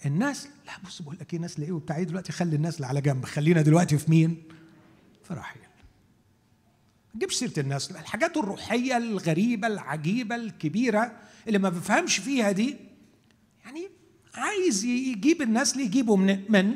[0.06, 3.26] النسل لا بص بقول لك إيه نسل إيه وبتاع إيه دلوقتي؟ خلي النسل على جنب.
[3.26, 4.44] خلينا دلوقتي في مين؟
[5.24, 5.62] في رحيل.
[5.62, 11.12] ما تجيبش سيرة النسل الحاجات الروحية الغريبة العجيبة الكبيرة
[11.48, 12.76] اللي ما بفهمش فيها دي
[13.66, 13.88] يعني
[14.36, 16.76] عايز يجيب النسل يجيبه من من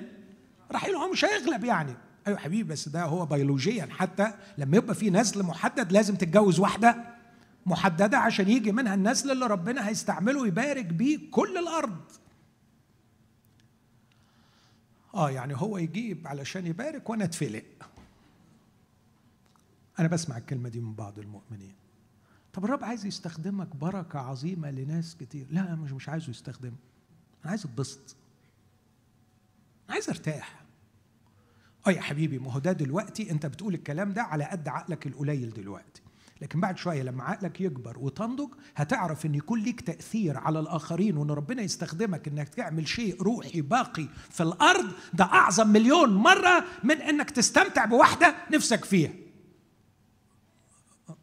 [0.72, 0.96] رحيل.
[0.96, 1.94] هو مش هيغلب يعني.
[2.28, 7.11] أيوه حبيبي بس ده هو بيولوجيا حتى لما يبقى في نسل محدد لازم تتجوز واحدة.
[7.66, 12.02] محددة عشان يجي منها النسل اللي ربنا هيستعمله يبارك بيه كل الأرض.
[15.14, 17.64] آه يعني هو يجيب علشان يبارك وأنا أتفلق.
[20.00, 21.74] أنا بسمع الكلمة دي من بعض المؤمنين.
[22.54, 25.48] طب الرب عايز يستخدمك بركة عظيمة لناس كتير.
[25.52, 26.74] لا مش مش عايزه يستخدم.
[27.42, 28.16] أنا عايز أتبسط.
[29.90, 30.62] عايز أرتاح.
[31.88, 35.54] آه يا حبيبي ما هو ده دلوقتي أنت بتقول الكلام ده على قد عقلك القليل
[35.54, 36.02] دلوقتي.
[36.42, 41.32] لكن بعد شوية لما عقلك يكبر وتنضج هتعرف إن يكون ليك تأثير على الآخرين وإن
[41.32, 47.30] ربنا يستخدمك إنك تعمل شيء روحي باقي في الأرض ده أعظم مليون مرة من إنك
[47.32, 49.12] تستمتع بواحده نفسك فيها.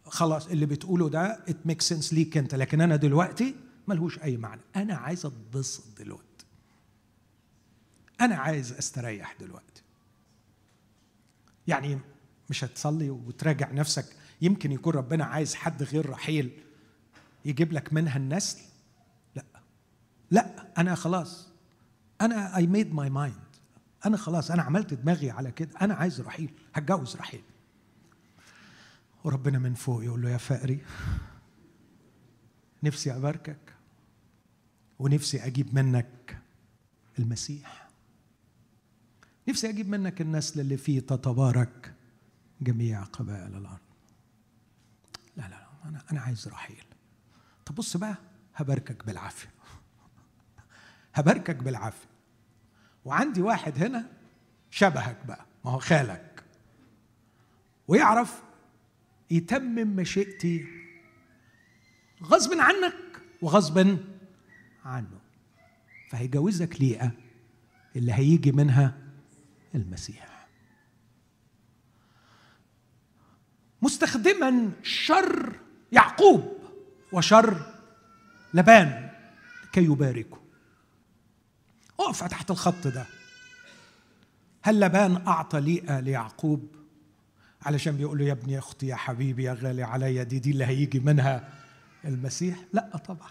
[0.05, 3.55] خلاص اللي بتقوله ده it make sense ليك أنت لكن أنا دلوقتي
[3.89, 4.61] ملهوش أي معنى.
[4.77, 6.25] أنا عايز أتبسط دلوقتي.
[8.21, 9.83] أنا عايز أستريح دلوقتي.
[11.67, 11.99] يعني
[12.51, 16.51] مش هتصلي وتراجع نفسك يمكن يكون ربنا عايز حد غير رحيل
[17.45, 18.59] يجيب لك منها النسل؟
[19.35, 19.45] لا.
[20.31, 21.49] لا أنا خلاص.
[22.21, 23.37] أنا I made my mind
[24.07, 25.71] أنا خلاص أنا عملت دماغي على كده.
[25.81, 27.43] أنا عايز رحيل هتجوز رحيل.
[29.25, 30.81] وربنا من فوق يقول له يا فقري
[32.83, 33.75] نفسي أباركك
[34.99, 36.39] ونفسي أجيب منك
[37.19, 37.89] المسيح.
[39.49, 41.95] نفسي أجيب منك النسل اللي فيه تتبارك
[42.61, 43.57] جميع قبائل الأرض.
[43.57, 43.88] لا لا
[45.89, 46.85] أنا أنا عايز رحيل.
[47.67, 48.17] طب بص بقى
[48.55, 49.49] هباركك بالعافية.
[51.15, 52.09] هباركك بالعافية.
[53.05, 54.11] وعندي واحد هنا
[54.71, 56.45] شبهك بقى ما هو خالك.
[57.89, 58.43] ويعرف
[59.31, 60.67] يتمم مشيئتي
[62.23, 63.99] غصب عنك وغصب
[64.85, 65.21] عنه.
[66.11, 67.13] فهيجوزك ليئة
[67.97, 68.99] اللي هيجي منها
[69.75, 70.49] المسيح.
[73.83, 75.61] مستخدما شر
[75.93, 76.59] يعقوب
[77.13, 77.63] وشر
[78.55, 79.11] لبان
[79.73, 80.39] كي يباركه
[82.01, 83.07] اقف تحت الخط ده.
[84.63, 86.69] هل لبان أعطى ليئه ليعقوب
[87.63, 90.65] علشان بيقول له يا ابني يا أختي يا حبيبي يا غالي عليا دي دي اللي
[90.67, 91.49] هيجي منها
[92.05, 93.31] المسيح؟ لا طبعا.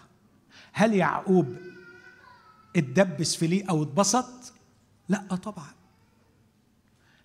[0.72, 1.56] هل يعقوب
[2.76, 4.52] اتدبس في ليئه واتبسط
[5.08, 5.70] لا طبعا.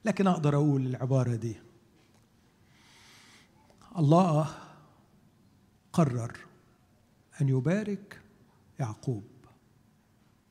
[0.06, 1.56] لكن أقدر أقول العبارة دي.
[3.98, 4.56] الله
[5.94, 6.38] قرر
[7.42, 8.22] أن يبارك
[8.80, 9.24] يعقوب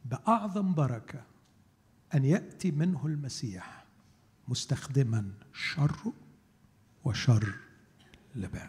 [0.04, 1.22] بأعظم بركة
[2.14, 3.84] أن يأتي منه المسيح
[4.48, 6.12] مستخدما شره
[7.04, 7.54] وشر
[8.34, 8.68] لبان.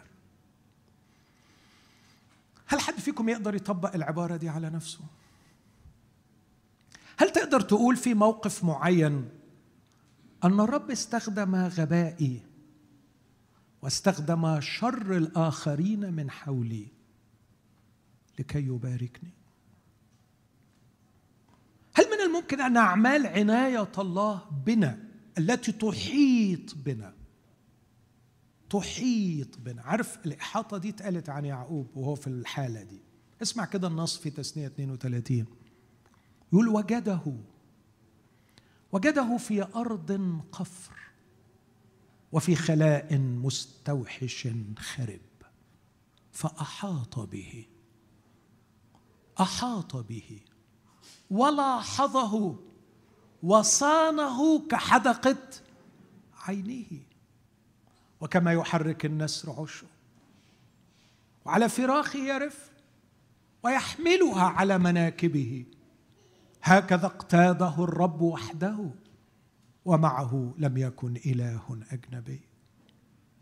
[2.66, 5.00] هل حد فيكم يقدر يطبق العبارة دي على نفسه؟
[7.16, 9.28] هل تقدر تقول في موقف معين
[10.44, 12.42] أن الرب استخدم غبائي
[13.84, 16.88] واستخدم شر الآخرين من حولي
[18.38, 19.30] لكي يباركني.
[21.94, 27.14] هل من الممكن أن أعمال عناية الله بنا التي تحيط بنا؟
[28.70, 29.82] تحيط بنا.
[29.82, 33.00] عارف الإحاطة دي اتقالت عن يعقوب وهو في الحالة دي.
[33.42, 35.46] اسمع كده النص في تسنية 32
[36.52, 37.20] يقول وجده
[38.92, 40.93] وجده في أرض قفر.
[42.34, 45.20] وفي خلاء مستوحش خرب.
[46.32, 47.66] فأحاط به.
[49.40, 50.40] أحاط به.
[51.30, 52.56] ولاحظه.
[53.42, 55.36] وصانه كحدقة
[56.42, 57.06] عينيه.
[58.20, 59.86] وكما يحرك النسر عشه
[61.44, 62.70] وعلى فراخه يرف.
[63.62, 65.64] ويحملها على مناكبه.
[66.62, 68.90] هكذا اقتاده الرب وحده.
[69.84, 72.40] ومعه لم يكن إله أجنبي.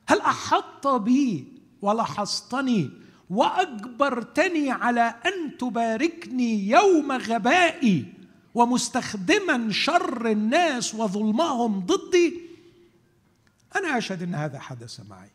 [0.06, 1.46] هل أحط بي
[1.82, 2.90] ولحظتني
[3.30, 8.14] وأجبرتني على أن تباركني يوم غبائي
[8.54, 12.40] ومستخدما شر الناس وظلمهم ضدي؟
[13.76, 15.30] أنا أشهد أن هذا حدث معي.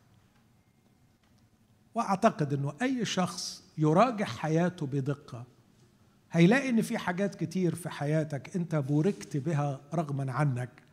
[1.95, 5.43] وأعتقد أنه أي شخص يراجع حياته بدقة
[6.31, 10.86] هيلاقي أن في حاجات كتير في حياتك أنت بوركت بها رغما عنك.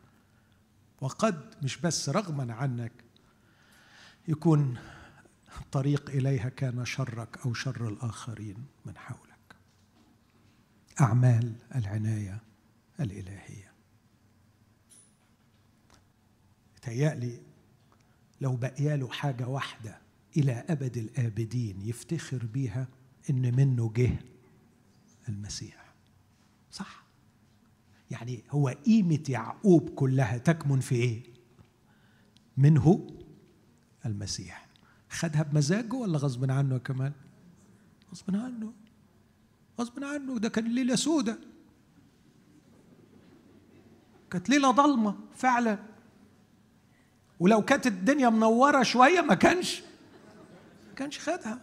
[1.05, 2.93] وقد مش بس رغما عنك
[4.29, 4.79] يكون
[5.61, 9.57] الطريق إليها كان شرك أو شر الآخرين من حولك.
[11.01, 12.43] أعمال العناية
[13.01, 13.73] الإلهية.
[16.83, 17.43] تهيألي
[18.41, 19.99] لو بقي له حاجة واحدة
[20.37, 22.89] إلى أبد الآبدين يفتخر بيها
[23.31, 24.17] إن منه جه
[25.29, 25.95] المسيح.
[26.71, 27.04] صح؟
[28.15, 31.23] يعني هو قيمة يعقوب كلها تكمن في إيه؟
[32.57, 33.07] منه
[34.07, 34.67] المسيح.
[35.11, 37.13] خدها بمزاجه ولا غصب عنه كمان؟
[38.13, 38.73] غصب عنه.
[39.81, 40.39] غصب عنه.
[40.39, 41.39] ده كان ليلة سودة.
[44.31, 45.79] كانت ليلة ضلمة فعلا.
[47.41, 49.83] ولو كانت الدنيا منورة شوية ما كانش
[50.89, 51.61] ما كانش خدها.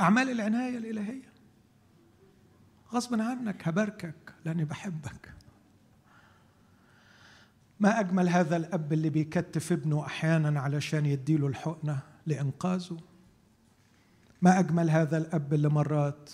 [0.00, 1.30] أعمال العناية الإلهية.
[2.92, 4.14] غصبا عنك هباركك.
[4.44, 5.34] لأني بحبك.
[7.80, 13.00] ما أجمل هذا الأب اللي بيكتف ابنه أحيانا علشان يديله الحقنة لإنقاذه؟
[14.42, 16.30] ما أجمل هذا الأب اللي مرات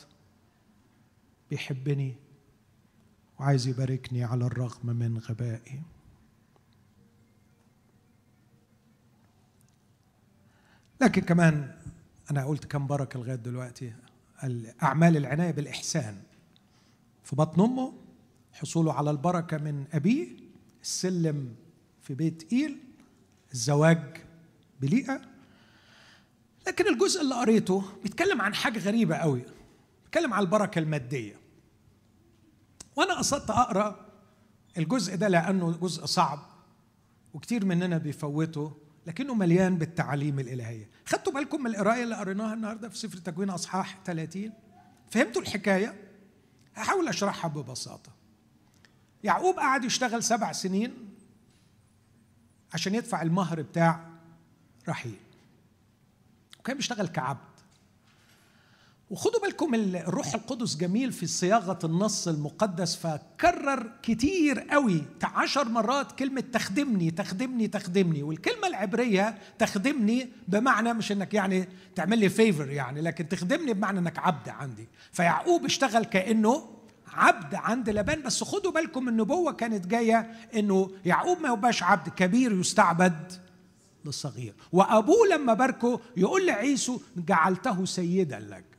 [1.51, 2.17] بيحبني
[3.41, 5.83] وعايز يباركني على الرغم من غبائي؟
[11.01, 11.75] لكن كمان
[12.31, 13.93] أنا قلت كم بركة لغاية دلوقتي.
[14.83, 16.23] أعمال العناية بالإحسان.
[17.27, 17.93] في بطن أمه
[18.53, 20.29] حصوله على البركة من أبيه
[20.83, 21.55] السلم
[22.03, 22.79] في بيت إيل
[23.53, 24.17] الزواج
[24.81, 25.21] بليئة.
[26.67, 29.43] لكن الجزء اللي قريته بيتكلم عن حاجة غريبة قوي
[30.05, 31.37] بيتكلم عن البركة المادية.
[32.97, 34.07] وأنا قصدت أقرأ
[34.79, 36.39] الجزء ده لأنه جزء صعب
[37.35, 38.73] وكتير مننا بيفوته
[39.07, 40.91] لكنه مليان بالتعاليم الإلهية.
[41.07, 44.53] خدتوا بالكم من القراية اللي قريناها النهاردة في سفر التكوين أصحاح 30
[45.11, 46.06] فهمتوا الحكاية؟
[46.77, 48.13] هحاول أشرحها ببساطة.
[49.25, 51.15] يعقوب قعد يشتغل سبع سنين
[52.75, 54.11] عشان يدفع المهر بتاع
[54.89, 55.19] رحيل.
[56.59, 57.56] وكان بيشتغل كعبد.
[59.11, 66.41] وخدوا بالكم الروح القدس جميل في صياغة النص المقدس فكرر كتير قوي عشر مرات كلمة
[66.41, 73.29] تخدمني تخدمني تخدمني والكلمة العبرية تخدمني بمعنى مش إنك يعني تعمل لي فيفر يعني لكن
[73.29, 74.89] تخدمني بمعنى إنك عبد عندي.
[75.13, 76.69] فيعقوب اشتغل كأنه
[77.13, 82.61] عبد عند لبان بس خدوا بالكم النبوة كانت جاية إنه يعقوب ما يبقاش عبد كبير
[82.61, 83.33] يستعبد
[84.05, 84.55] للصغير.
[84.73, 88.76] وأبوه لما باركه يقول لعيسو جعلته سيدا لك.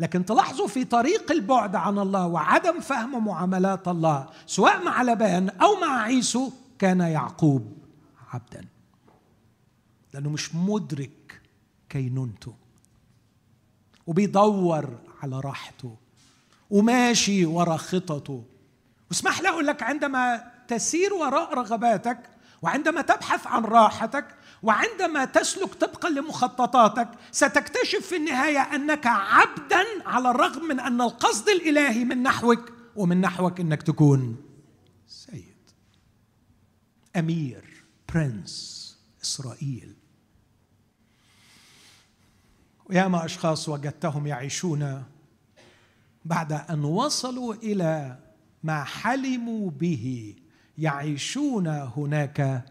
[0.00, 5.80] لكن تلاحظوا في طريق البعد عن الله وعدم فهم معاملات الله سواء مع لبان أو
[5.80, 7.78] مع عيسو كان يعقوب
[8.32, 8.64] عبدا.
[10.14, 11.40] لأنه مش مدرك
[11.88, 12.54] كينونته
[14.06, 15.96] وبيدور على راحته.
[16.70, 18.42] وماشي ورا خططه.
[19.10, 22.18] واسمح لي أقول لك عندما تسير وراء رغباتك
[22.62, 30.64] وعندما تبحث عن راحتك وعندما تسلك طبقا لمخططاتك ستكتشف في النهاية أنك عبدا على الرغم
[30.68, 34.36] من أن القصد الإلهي من نحوك ومن نحوك أنك تكون
[35.06, 35.54] سيد.
[37.16, 37.84] أمير
[38.14, 38.78] برنس
[39.22, 39.94] إسرائيل.
[42.86, 45.04] وياما أشخاص وجدتهم يعيشون
[46.24, 48.18] بعد أن وصلوا إلى
[48.62, 50.36] ما حلموا به
[50.78, 52.64] يعيشون هناك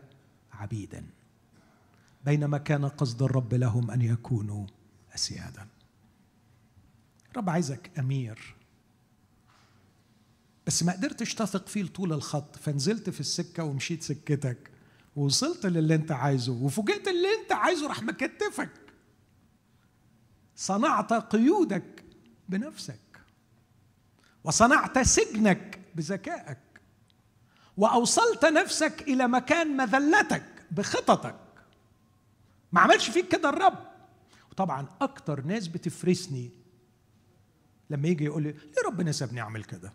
[0.51, 1.16] عبيدا.
[2.27, 4.65] بينما كان قصد الرب لهم أن يكونوا
[5.15, 5.67] أسيادا.
[7.31, 8.55] الرب عايزك أمير.
[10.65, 14.71] بس ما قدرتش تثق فيه طول الخط فنزلت في السكة ومشيت سكتك
[15.15, 18.71] ووصلت للي أنت عايزه وفوجئت اللي أنت عايزه راح مكتفك.
[20.55, 22.03] صنعت قيودك
[22.49, 23.21] بنفسك
[24.43, 26.59] وصنعت سجنك بذكائك
[27.77, 31.46] وأوصلت نفسك إلى مكان مذلتك بخططك.
[32.77, 33.77] ما عملش فيك كده الرب.
[34.51, 36.51] وطبعا أكتر ناس بتفرسني
[37.89, 39.93] لما يجي يقول لي ليه ربنا سابني أعمل كده؟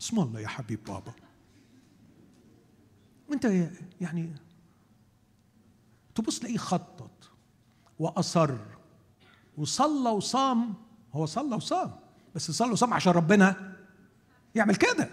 [0.00, 1.12] اسم الله يا حبيب بابا.
[3.28, 3.70] وأنت
[4.00, 4.34] يعني
[6.14, 7.30] تبص تلاقيه خطط
[7.98, 8.56] وأصر.
[9.58, 10.74] وصلى وصام.
[11.12, 11.96] هو صلى وصام.
[12.34, 13.76] بس صلى وصام عشان ربنا
[14.54, 15.10] يعمل كده.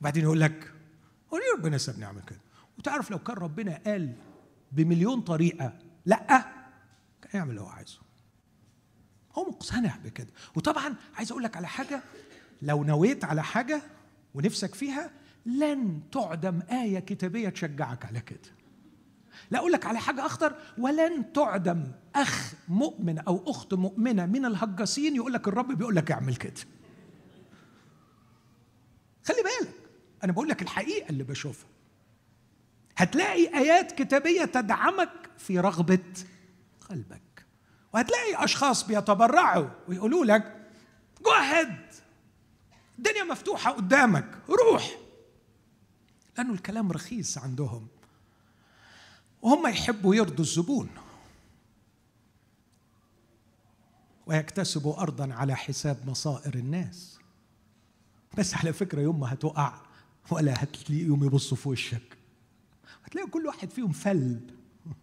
[0.00, 0.72] وبعدين يقول لك
[1.32, 2.40] هو ليه ربنا سابني أعمل كده؟
[2.78, 4.14] وتعرف لو كان ربنا قال
[4.72, 6.52] بمليون طريقة لا.
[7.34, 7.98] يعمل اللي هو عايزه.
[9.38, 10.32] هو مقتنع بكده.
[10.56, 12.02] وطبعا عايز أقول لك على حاجة
[12.62, 13.82] لو نويت على حاجة
[14.34, 15.10] ونفسك فيها
[15.46, 18.38] لن تعدم آية كتابية تشجعك على كده.
[19.50, 25.16] لا أقول لك على حاجة أخطر ولن تعدم أخ مؤمن أو أخت مؤمنة من الهجاسين
[25.16, 26.60] يقول لك الرب بيقول لك اعمل كده.
[29.24, 29.74] خلي بالك
[30.24, 31.71] أنا بقول لك الحقيقة اللي بشوفها.
[32.96, 36.12] هتلاقي آيات كتابية تدعمك في رغبة
[36.90, 37.46] قلبك.
[37.94, 40.66] وهتلاقي أشخاص بيتبرعوا ويقولوا لك
[41.24, 41.32] جو
[42.98, 44.90] الدنيا مفتوحة قدامك روح!
[46.38, 47.86] لأنه الكلام رخيص عندهم.
[49.42, 50.88] وهم يحبوا يرضوا الزبون.
[54.26, 57.18] ويكتسبوا ارضا على حساب مصائر الناس.
[58.38, 59.80] بس على فكرة يوم ما هتقع
[60.30, 62.18] ولا هتلاقيهم يبصوا في وشك.
[63.12, 64.40] هتلاقي كل واحد فيهم فل.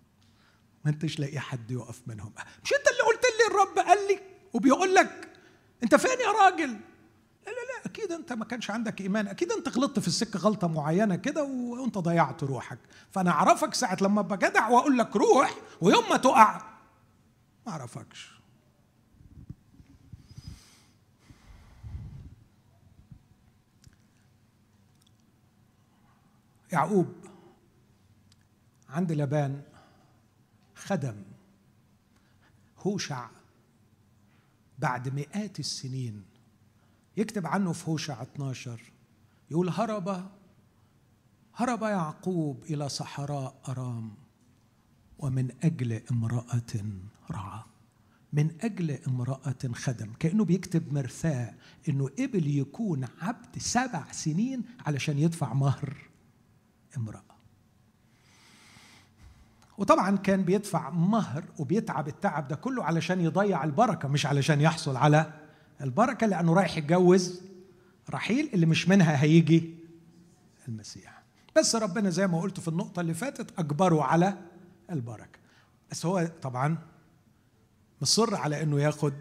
[0.85, 2.33] ما انتش لاقي حد يقف منهم.
[2.63, 4.19] مش انت اللي قلت لي الرب قال لي
[4.53, 5.29] وبيقول لك
[5.83, 6.69] انت فين يا راجل؟
[7.45, 9.27] لا لا لا أكيد أنت ما كانش عندك إيمان.
[9.27, 12.79] أكيد أنت غلطت في السكة غلطة معينة كده وأنت ضيعت روحك.
[13.11, 16.61] فأنا أعرفك ساعة لما أبقى جدع وأقول لك روح ويوم ما تقع.
[17.65, 18.39] ما أعرفكش.
[26.71, 27.28] يعقوب
[28.89, 29.61] عند لبان
[30.75, 31.15] خدم
[32.77, 33.29] هوشع.
[34.79, 36.23] بعد مئات السنين
[37.17, 38.91] يكتب عنه في هوشع 12
[39.51, 40.29] يقول هرب
[41.55, 44.13] هرب يعقوب إلى صحراء أرام
[45.19, 46.85] ومن أجل امرأة
[47.31, 47.63] رعى.
[48.33, 50.13] من أجل امرأة خدم.
[50.13, 51.53] كأنه بيكتب مرثاة
[51.89, 56.09] إنه قبل يكون عبد سبع سنين علشان يدفع مهر
[56.97, 57.28] امرأة.
[59.79, 65.33] وطبعا كان بيدفع مهر وبيتعب التعب ده كله علشان يضيع البركة مش علشان يحصل على
[65.81, 67.41] البركة لأنه رايح يتجوز
[68.09, 69.75] رحيل اللي مش منها هيجي
[70.67, 71.23] المسيح.
[71.55, 74.37] بس ربنا زي ما قلت في النقطة اللي فاتت أجبره على
[74.91, 75.39] البركة.
[75.91, 76.77] بس هو طبعا
[78.01, 79.13] مصر على أنه ياخد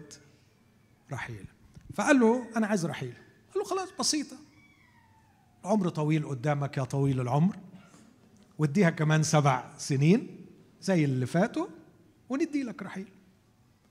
[1.11, 1.45] رحيل.
[1.93, 3.13] فقال له أنا عايز رحيل.
[3.53, 4.35] قال له خلاص بسيطة.
[5.65, 7.55] العمر طويل قدامك يا طويل العمر.
[8.57, 10.38] واديها كمان سبع سنين.
[10.81, 11.67] زي اللي فاتوا
[12.29, 13.07] وندي لك رحيل.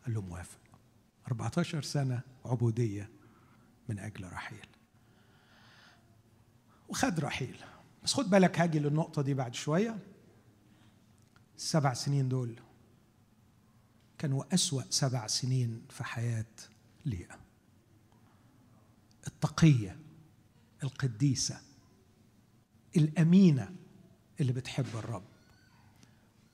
[0.04, 0.58] قال له موافق.
[1.26, 3.10] 14 سنة عبودية
[3.88, 4.66] من أجل رحيل.
[6.88, 7.56] وخد رحيل.
[8.04, 9.98] بس خد بالك هاجي للنقطة دي بعد شوية.
[11.56, 12.60] السبع سنين دول
[14.18, 16.46] كانوا أسوأ سبع سنين في حياة
[17.06, 17.38] ليئة
[19.26, 19.98] التقية
[20.82, 21.60] القديسة
[22.96, 23.74] الأمينة
[24.40, 25.24] اللي بتحب الرب.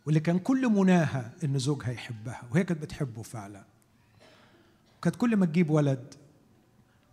[0.07, 3.65] واللي كان كل مناها إن زوجها يحبها وهي كانت بتحبه فعلا.
[5.03, 6.15] كانت كل ما تجيب ولد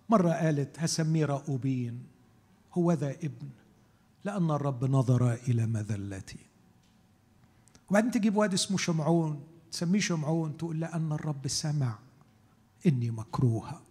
[0.10, 2.04] مرة قالت هسميه رأوبين
[2.74, 3.50] هو ذا ابن
[4.24, 6.40] لأن الرب نظر إلى مذلتي.
[7.90, 12.00] وبعدين تجيب واد اسمه شمعون تسميه شمعون تقول لأن الرب سمع
[12.86, 13.82] إني مكروهة.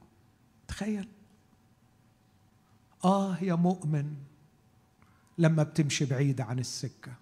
[0.68, 1.08] تخيل.
[3.04, 4.14] آه يا مؤمن
[5.38, 7.12] لما بتمشي بعيد عن السكة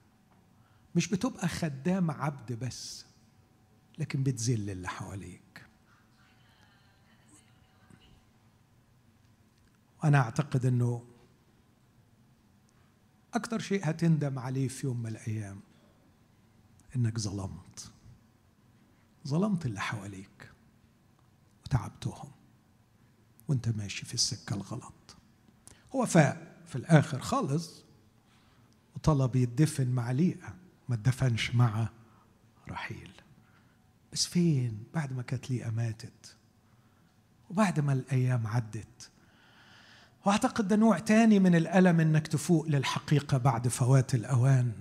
[0.99, 3.05] مش بتبقى خدام عبد بس
[3.99, 5.66] لكن بتذل اللي حواليك.
[10.03, 11.05] وأنا أعتقد أنه
[13.34, 15.61] أكثر شيء هتندم عليه في يوم من الأيام
[16.96, 17.92] إنك ظلمت.
[19.28, 20.53] ظلمت اللي حواليك
[21.64, 22.30] وتعبتهم
[23.49, 25.16] وأنت ماشي في السكة الغلط.
[25.94, 27.84] هو فاق في الآخر خالص
[28.96, 30.58] وطلب يدفن مع ليئة
[30.89, 31.89] ما اتدفنش مع
[32.68, 33.11] رحيل.
[34.12, 36.36] بس فين؟ بعد ما كانت ليئة ماتت.
[37.51, 39.11] وبعد ما الأيام عدت.
[40.24, 44.72] وأعتقد ده نوع تاني من الألم إنك تفوق للحقيقة بعد فوات الأوان.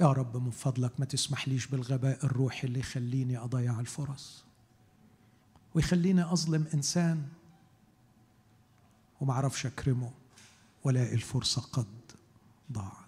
[0.00, 4.44] يا رب من فضلك ما تسمحليش بالغباء الروحي اللي يخليني أضيع الفرص.
[5.74, 7.28] ويخليني أظلم إنسان.
[9.20, 10.12] وما أعرفش أكرمه
[10.84, 11.86] وألاقي الفرصة قد
[12.72, 13.03] ضاعت.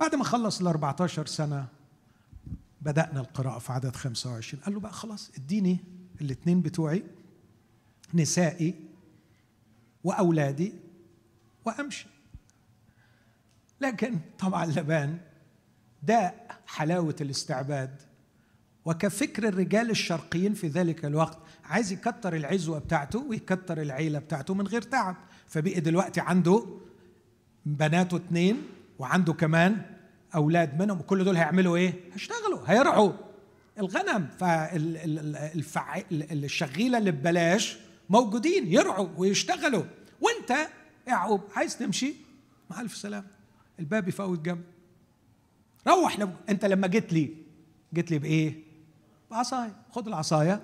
[0.00, 1.66] بعد ما خلص ال 14 سنة
[2.80, 5.78] بدأنا القراءة في عدد 25 قال له بقى خلاص اديني
[6.20, 7.02] الاثنين بتوعي
[8.14, 8.74] نسائي
[10.04, 10.72] وأولادي
[11.64, 12.06] وأمشي.
[13.80, 15.18] لكن طبعا لبان
[16.02, 18.02] داء حلاوة الاستعباد.
[18.84, 24.82] وكفكر الرجال الشرقيين في ذلك الوقت عايز يكتر العزوة بتاعته ويكتر العيلة بتاعته من غير
[24.82, 25.16] تعب.
[25.48, 26.66] فبقي دلوقتي عنده
[27.66, 28.62] بناته اتنين
[29.00, 29.82] وعنده كمان
[30.34, 33.12] أولاد منهم وكل دول هيعملوا إيه؟ هيشتغلوا هيرعوا
[33.78, 35.78] الغنم فالشغيله
[36.98, 37.78] اللي ببلاش
[38.10, 39.84] موجودين يرعوا ويشتغلوا.
[40.20, 40.68] وأنت
[41.06, 42.14] يعقوب عايز تمشي؟
[42.70, 43.26] مع ألف سلام
[43.78, 44.62] الباب يفوت جنب
[45.88, 47.34] روح لو أنت لما جيت لي
[47.94, 48.54] جيت لي بإيه؟
[49.30, 49.76] بعصاية.
[49.90, 50.62] خد العصاية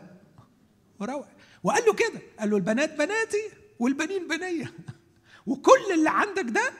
[1.01, 1.26] وروح.
[1.62, 2.20] وقال له كده.
[2.39, 4.72] قال له البنات بناتي والبنين بنية.
[5.47, 6.72] وكل اللي عندك ده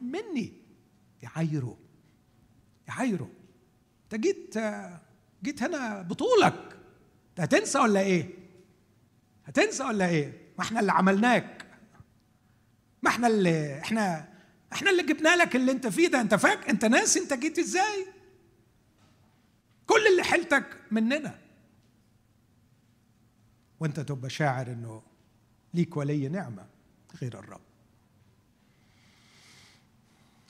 [0.00, 0.59] مني.
[1.22, 1.78] يعايره
[2.88, 3.30] يعايره
[4.04, 4.54] انت جيت
[5.42, 6.76] جيت هنا بطولك.
[7.38, 8.34] هتنسى ولا إيه؟
[9.44, 11.66] هتنسى ولا إيه؟ ما إحنا اللي عملناك.
[13.02, 14.28] ما إحنا اللي إحنا
[14.72, 16.20] إحنا اللي جبنا لك اللي انت فيه ده.
[16.20, 18.06] انت فاك انت ناسي انت جيت إزاي.
[19.86, 21.38] كل اللي حيلتك مننا.
[23.80, 25.02] وانت تبقى شاعر انه
[25.74, 26.66] ليك ولي نعمة
[27.22, 27.60] غير الرب.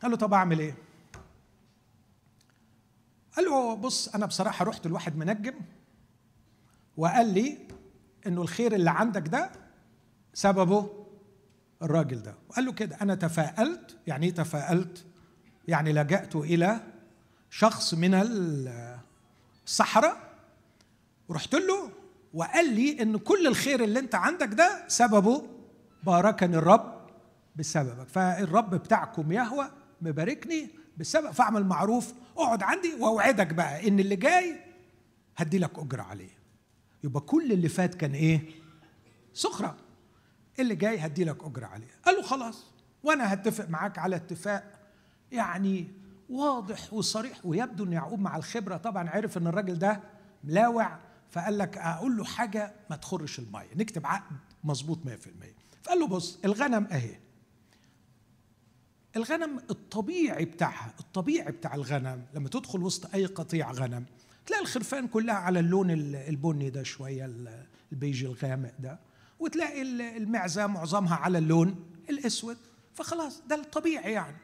[0.03, 0.74] قال له طب أعمل إيه؟
[3.36, 5.55] قال له بص أنا بصراحة رحت لواحد منجم
[6.96, 7.59] وقال لي
[8.26, 9.51] إنه الخير اللي عندك ده
[10.34, 11.07] سببه
[11.82, 12.34] الراجل ده.
[12.48, 15.05] وقال له كده أنا تفاءلت يعني إيه تفاءلت؟
[15.68, 16.80] يعني لجأت إلى
[17.51, 18.11] شخص من
[19.64, 20.16] الصحراء
[21.28, 21.90] ورحت له
[22.34, 25.46] وقال لي إن كل الخير اللي أنت عندك ده سببه
[26.03, 27.01] باركني الرب
[27.57, 28.09] بسببك.
[28.09, 29.70] فالرب بتاعكم يهوى
[30.03, 32.14] مباركني بالسبب فاعمل معروف.
[32.36, 34.61] اقعد عندي واوعدك بقى ان اللي جاي
[35.36, 36.30] هدي لك اجره عليه.
[37.05, 38.40] يبقى كل اللي فات كان إيه؟
[39.34, 39.76] سخرة.
[40.59, 41.86] اللي جاي هدي لك اجره عليه.
[42.05, 42.64] قال له خلاص
[43.03, 44.72] وأنا هتفق معاك على اتفاق.
[45.32, 45.86] يعني
[46.30, 48.76] واضح وصريح ويبدو ان يعقوب مع الخبرة.
[48.76, 50.01] طبعا عرف إن الراجل ده
[50.44, 50.98] ملاوع
[51.30, 53.68] فقال لك أقول له حاجة ما تخرش المية.
[53.76, 55.09] نكتب عقد مظبوط 100%
[55.82, 57.16] فقال له بص الغنم أهي.
[59.16, 64.04] الغنم الطبيعي بتاعها الطبيعي بتاع الغنم لما تدخل وسط أي قطيع غنم
[64.46, 67.30] تلاقي الخرفان كلها على اللون البني ده شوية
[67.92, 68.98] البيج الغامق ده
[69.40, 69.82] وتلاقي
[70.16, 72.56] المعزة معظمها على اللون الأسود.
[72.94, 74.36] فخلاص ده الطبيعي يعني.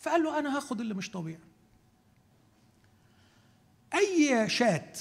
[0.00, 1.40] فقال له أنا هاخد اللي مش طبيعي.
[3.94, 4.92] أي شاة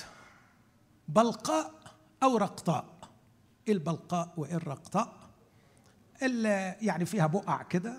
[1.07, 1.73] بلقاء
[2.23, 2.95] أو رقطاء
[3.67, 5.29] إيه البلقاء وإيه الرقطاء؟
[6.23, 7.97] اللي يعني فيها بقع كده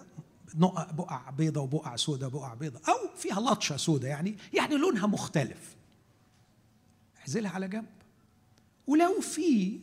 [0.57, 2.81] بقع بيضة وبقع سودة بقع بيضة.
[2.89, 5.77] أو فيها لطشة سودة يعني يعني لونها مختلف.
[7.21, 7.87] اعزلها على جنب.
[8.87, 9.81] ولو في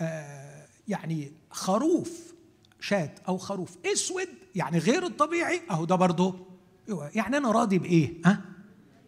[0.00, 2.32] آه يعني خروف
[2.80, 6.46] شات أو خروف أسود يعني غير الطبيعي أهو ده برضه
[6.88, 8.44] يعني أنا راضي بإيه؟ ها؟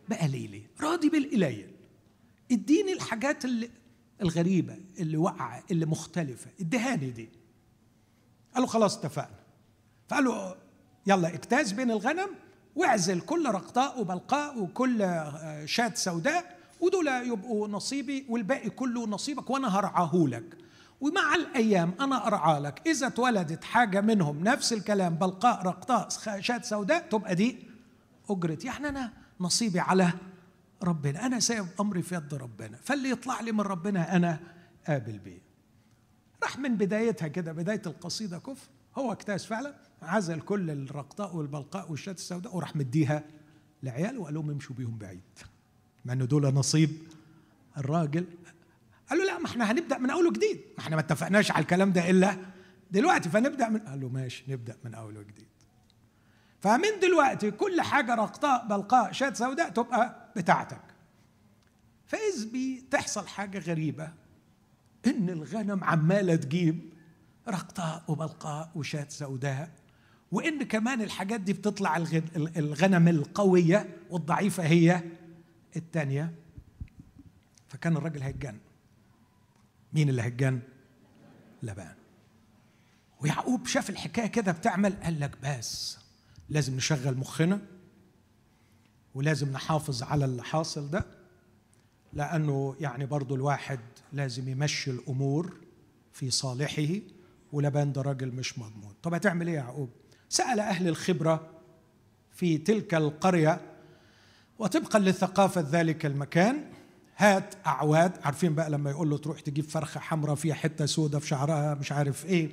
[0.09, 1.70] بقليلي راضي بالقليل.
[2.53, 3.70] اديني الحاجات اللي
[4.22, 6.51] الغريبة اللي واقعة اللي مختلفة.
[6.61, 7.28] اديهاني دي.
[8.55, 9.43] قالوا خلاص اتفقنا.
[10.14, 10.54] فقال له
[11.06, 12.28] يلا اجتاز بين الغنم
[12.76, 19.78] واعزل كل رقطاء وبلقاء وكل آه، شاة سوداء ودول يبقوا نصيبي والباقي كله نصيبك وأنا
[19.78, 20.44] هرعاه لك.
[21.00, 22.82] ومع الأيام أنا ارعى لك.
[22.86, 26.08] إذا اتولدت حاجة منهم نفس الكلام بلقاء رقطاء
[26.40, 27.58] شات سوداء تبقى دي
[28.30, 30.12] اجرتي يعني أنا نصيبي على
[30.82, 31.26] ربنا.
[31.26, 32.78] أنا سايب أمري في يد ربنا.
[32.84, 34.40] فاللي يطلع لي من ربنا أنا
[34.88, 35.42] قابل بيه.
[36.42, 38.68] راح من بدايتها كده بداية القصيدة كفر.
[38.99, 43.22] هو اكتاس فعلا عزل كل الرقطاء والبلقاء والشات السوداء وراح مديها
[43.82, 45.20] لعياله وقال لهم امشوا بيهم بعيد.
[46.05, 46.90] مع إنه دول نصيب.
[47.78, 48.26] الراجل
[49.11, 50.61] قال له لا ما إحنا هنبدأ من أول وجديد.
[50.78, 52.36] ما إحنا ما اتفقناش على الكلام ده إلا
[52.90, 53.78] دلوقتي فنبدأ من.
[53.78, 55.47] قال له ماشي نبدأ من أول وجديد.
[56.61, 60.80] فمن دلوقتي كل حاجة رقطاء بلقاء شات سوداء تبقى بتاعتك.
[62.07, 64.12] فإذ بي تحصل حاجة غريبة
[65.07, 66.93] إن الغنم عمالة تجيب
[67.49, 69.70] رقطاء وبلقاء وشات سوداء
[70.32, 71.97] وإن كمان الحاجات دي بتطلع
[72.36, 75.03] الغنم القوية والضعيفة هي
[75.76, 76.34] الثانية
[77.68, 78.59] فكان الراجل هيتجن
[79.92, 80.61] مين اللي هيتجن
[81.62, 81.95] لبان.
[83.20, 85.99] ويعقوب شاف الحكاية كده بتعمل قال لك بس
[86.49, 87.61] لازم نشغل مخنا
[89.14, 91.07] ولازم نحافظ على اللي حاصل ده
[92.12, 93.80] لأنه يعني برضو الواحد
[94.12, 95.57] لازم يمشي الأمور
[96.12, 96.86] في صالحه.
[97.55, 98.92] ولبان ده راجل مش مضمون.
[99.02, 99.90] طب هتعمل إيه يا يعقوب؟
[100.28, 101.46] سأل أهل الخبرة
[102.32, 103.61] في تلك القرية
[104.59, 106.64] وطبقا لثقافه ذلك المكان
[107.16, 108.12] هات أعواد.
[108.22, 111.92] عارفين بقى لما يقول له تروح تجيب فرخة حمراء فيها حتة سودة في شعرها مش
[111.92, 112.50] عارف إيه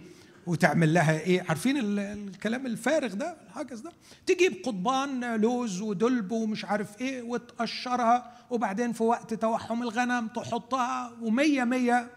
[0.48, 1.46] وتعمل لها إيه.
[1.50, 3.92] عارفين الكلام الفارغ ده الحاجز ده؟
[4.26, 11.64] تجيب قضبان لوز ودلب ومش عارف إيه وتقشرها وبعدين في وقت توحم الغنم تحطها ومية
[11.64, 12.08] مية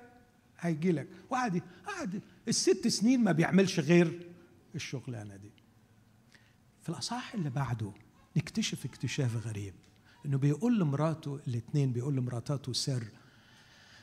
[0.60, 4.30] هيجي لك وقعد قعد الست سنين ما بيعملش غير
[4.74, 5.52] الشغلانة دي.
[6.82, 7.92] في الأصحاح اللي بعده
[8.36, 9.74] نكتشف اكتشاف غريب
[10.26, 13.04] إنه بيقول لمراته الاثنين بيقول لمراتاته سر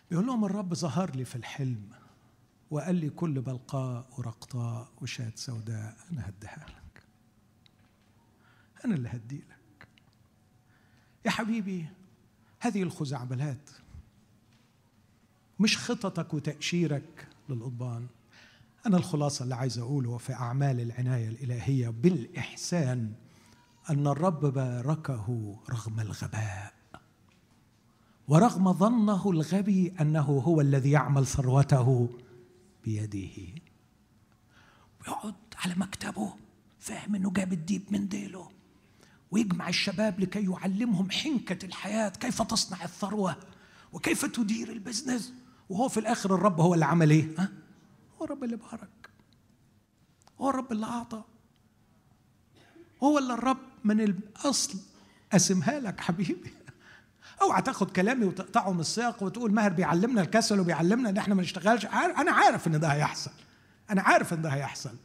[0.09, 1.89] بيقول لهم الرب ظهر لي في الحلم
[2.71, 7.03] وقال لي كل بلقاء ورقطاء وشاة سوداء أنا هديها لك.
[8.85, 9.87] أنا اللي هدي لك.
[11.25, 11.85] يا حبيبي
[12.59, 13.69] هذه الخزعبلات
[15.59, 18.07] مش خططك وتأشيرك للقضبان.
[18.85, 23.13] أنا الخلاصة اللي عايز أقوله في أعمال العناية الإلهية بالإحسان
[23.89, 26.73] أن الرب باركه رغم الغباء
[28.27, 32.09] ورغم ظنه الغبي أنه هو الذي يعمل ثروته
[32.85, 33.53] بيده
[35.01, 36.33] ويقعد على مكتبه
[36.79, 38.49] فاهم إنه جاب الديب من ديله
[39.31, 43.35] ويجمع الشباب لكي يعلمهم حنكة الحياة كيف تصنع الثروة
[43.93, 45.33] وكيف تدير البزنس
[45.69, 47.60] وهو في الآخر الرب هو اللي عمل إيه؟ ها؟
[48.21, 49.09] هو الرب اللي بارك
[50.41, 51.23] هو الرب اللي أعطى.
[53.03, 54.79] هو اللي الرب من الأصل
[55.33, 56.53] قسمها لك حبيبي.
[57.41, 61.85] اوعى تاخد كلامي وتقطعه من السياق وتقول ماهر بيعلمنا الكسل وبيعلمنا إن إحنا ما نشتغلش.
[61.85, 63.31] أنا عارف إن ده هيحصل.
[63.89, 64.95] أنا عارف إن ده هيحصل.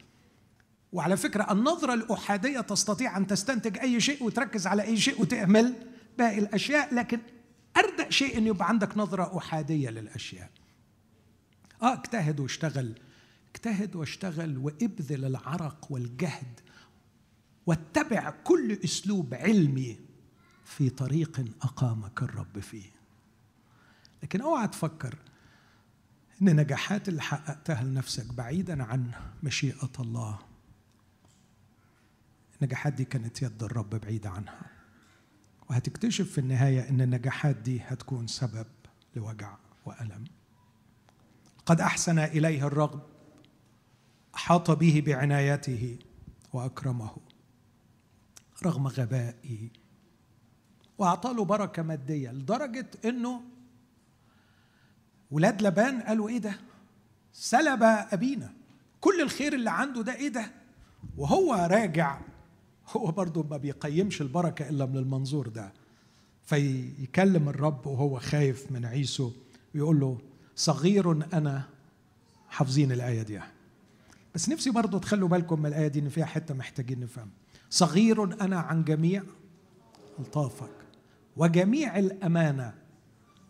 [0.93, 5.75] وعلى فكرة النظرة الأحادية تستطيع أن تستنتج أي شيء وتركز على أي شيء وتهمل
[6.19, 7.19] باقي الأشياء لكن
[7.77, 10.51] أردأ شيء أن يبقى عندك نظرة أحادية للأشياء.
[11.83, 12.95] آه اجتهد واشتغل.
[13.57, 16.61] اجتهد واشتغل وابذل العرق والجهد
[17.67, 19.99] واتبع كل اسلوب علمي
[20.65, 22.91] في طريق اقامك الرب فيه.
[24.23, 25.15] لكن اوعى تفكر
[26.43, 29.11] إن النجاحات اللي حققتها لنفسك بعيدا عن
[29.43, 30.39] مشيئة الله.
[32.61, 34.71] النجاحات دي كانت يد الرب بعيده عنها.
[35.71, 38.67] وهتكتشف في النهاية إن النجاحات دي هتكون سبب
[39.17, 40.25] لوجع وألم.
[41.67, 43.16] قد أحسن إليه الرغب
[44.37, 45.99] احاط به بعنايته
[46.53, 47.11] وأكرمه.
[48.65, 49.69] رغم غبائه
[50.99, 53.41] وأعطى له بركة مادية لدرجة إنه
[55.31, 56.59] ولاد لبان قالوا إيه ده؟
[57.33, 58.53] سلب أبينا.
[59.01, 60.51] كل الخير اللي عنده ده إيه ده؟
[61.17, 62.21] وهو راجع.
[62.89, 65.73] هو برضه ما بيقيمش البركة إلا من المنظور ده.
[66.45, 69.33] فيكلم الرب وهو خايف من عيسو.
[69.75, 70.19] ويقول له
[70.57, 71.69] صغير أنا
[72.49, 73.41] حافظين الآية دي
[74.37, 77.31] بس نفسي برضه تخلوا بالكم من الآية دي إن فيها حتة محتاجين نفهم.
[77.71, 79.23] صغير أنا عن جميع
[80.19, 80.87] ألطافك
[81.37, 82.75] وجميع الأمانة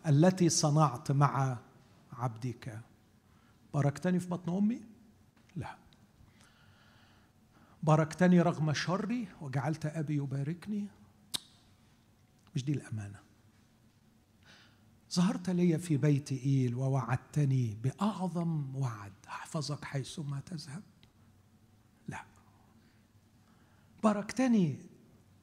[0.07, 1.57] التي صنعت مع
[2.13, 2.79] عبدك.
[3.73, 4.81] باركتني في بطن أمي؟
[5.55, 5.75] لا.
[7.83, 10.85] باركتني رغم شري وجعلت أبي يباركني.
[12.55, 13.19] مش دي الأمانة.
[15.13, 19.13] ظهرت لي في بيت إيل ووعدتني بأعظم وعد.
[19.27, 20.83] أحفظك حيثما تذهب.
[22.07, 22.23] لا.
[24.03, 24.79] باركتني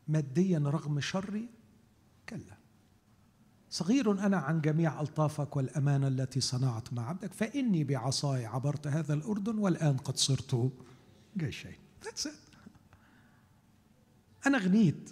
[0.09, 1.49] ماديا رغم شري.
[2.29, 2.57] كلا.
[3.71, 9.59] صغير أنا عن جميع ألطافك والامانه التي صنعت مع عبدك فإني بعصاي عبرت هذا الأردن
[9.59, 10.73] والآن قد صرت
[11.37, 12.57] جيشين That's it.
[14.47, 15.11] أنا غنيت.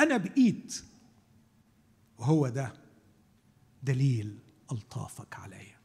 [0.00, 0.82] أنا بقيت
[2.18, 2.72] وهو ده.
[3.82, 4.38] دليل
[4.72, 5.78] ألطافك عليا.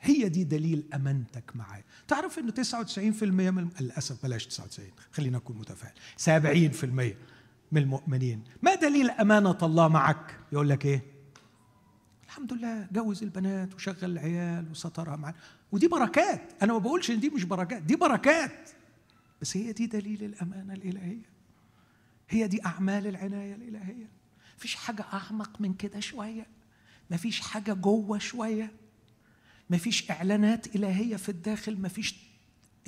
[0.00, 1.84] هي دي دليل أمانتك معايا.
[2.08, 5.94] تعرف إنه 99% من للأسف بلاش 99 خلينا نكون متفائل.
[6.16, 7.16] 70%
[7.72, 8.44] من المؤمنين.
[8.62, 11.02] ما دليل أمانة الله معك؟ يقول لك إيه؟
[12.24, 15.36] الحمد لله جوز البنات وشغل العيال وسترها معانا
[15.72, 16.52] ودي بركات.
[16.62, 18.70] أنا ما بقولش إن دي مش بركات دي بركات.
[19.40, 21.30] بس هي دي دليل الأمانة الإلهية.
[22.28, 24.15] هي دي أعمال العناية الإلهية.
[24.56, 26.46] مفيش حاجة أعمق من كده شوية.
[27.10, 28.72] مفيش حاجة جوه شوية.
[29.70, 31.80] مفيش إعلانات إلهية في الداخل.
[31.80, 32.14] مفيش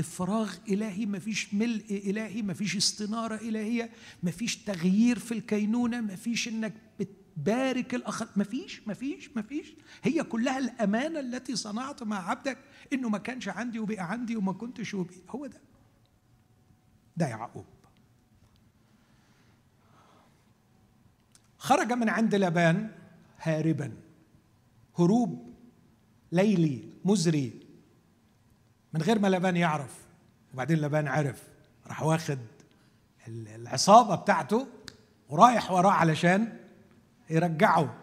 [0.00, 1.06] إفراغ إلهي.
[1.06, 2.42] مفيش ملء إلهي.
[2.42, 3.90] مفيش استنارة إلهية.
[4.22, 6.00] مفيش تغيير في الكينونة.
[6.00, 9.72] مفيش إنك بتبارك الآخر مفيش مفيش مفيش.
[10.02, 12.58] هي كلها الأمانة التي صنعت مع عبدك
[12.92, 15.60] إنه ما كانش عندي وبقى عندي وما كنتش وبقى هو ده.
[17.16, 17.66] ده يعقوب.
[21.58, 22.90] خرج من عند لبان
[23.38, 23.92] هاربا.
[24.98, 25.54] هروب
[26.32, 27.60] ليلي مزري.
[28.92, 29.94] من غير ما لبان يعرف.
[30.54, 31.42] وبعدين لبان عرف.
[31.86, 32.38] راح واخد
[33.28, 34.66] العصابة بتاعته
[35.28, 36.58] ورايح وراه علشان
[37.30, 37.94] يرجعه.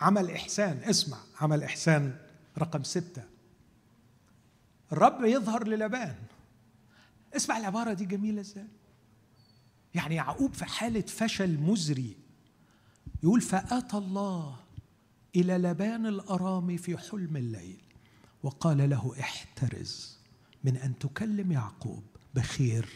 [0.00, 0.78] عمل إحسان.
[0.84, 2.16] اسمع عمل إحسان
[2.58, 3.22] رقم ستة.
[4.92, 6.14] الرب يظهر للبان.
[7.36, 8.64] اسمع العبارة دي جميلة إزاي؟
[9.94, 12.16] يعني يعقوب في حالة فشل مزري.
[13.22, 14.56] يقول فأتى الله
[15.36, 17.80] إلى لبان الارامي في حلم الليل
[18.42, 20.18] وقال له احترز
[20.64, 22.02] من أن تكلم يعقوب
[22.34, 22.88] بخير.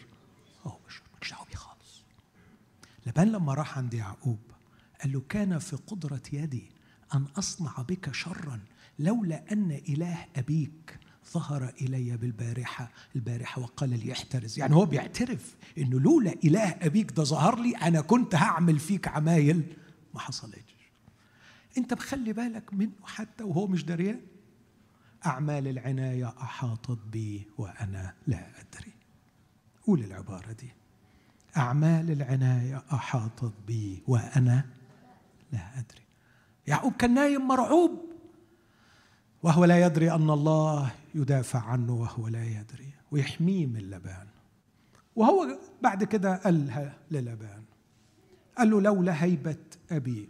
[0.67, 2.05] أو بشر مش بيه خالص.
[3.07, 4.39] لبان لما راح عند يعقوب
[5.03, 6.71] قال له كان في قدرة يدي
[7.15, 8.61] أن أصنع بك شرا
[8.99, 10.99] لولا أن إله أبيك
[11.33, 14.59] ظهر إلي بالبارحه البارحة وقال لي احترز.
[14.59, 19.77] يعني هو بيعترف إنه لولا إله أبيك ده ظهر لي أنا كنت هعمل فيك عمايل.
[20.15, 20.75] ما حصلتش.
[21.79, 24.21] انت بخلي بالك منه حتى وهو مش دريان؟
[25.27, 28.93] أعمال العناية أحاطت بي وأنا لا أدري.
[29.87, 30.71] قول العبارة دي.
[31.57, 34.65] أعمال العناية أحاطت بي وأنا
[35.53, 36.03] لا أدري.
[36.67, 38.13] يعقوب كان نايم مرعوب.
[39.43, 42.93] وهو لا يدري أن الله يدافع عنه وهو لا يدري.
[43.11, 44.27] ويحميه من لبان.
[45.17, 47.63] وهو بعد كده قالها للبان.
[48.59, 49.57] قال له لولا هيبة
[49.91, 50.29] أبي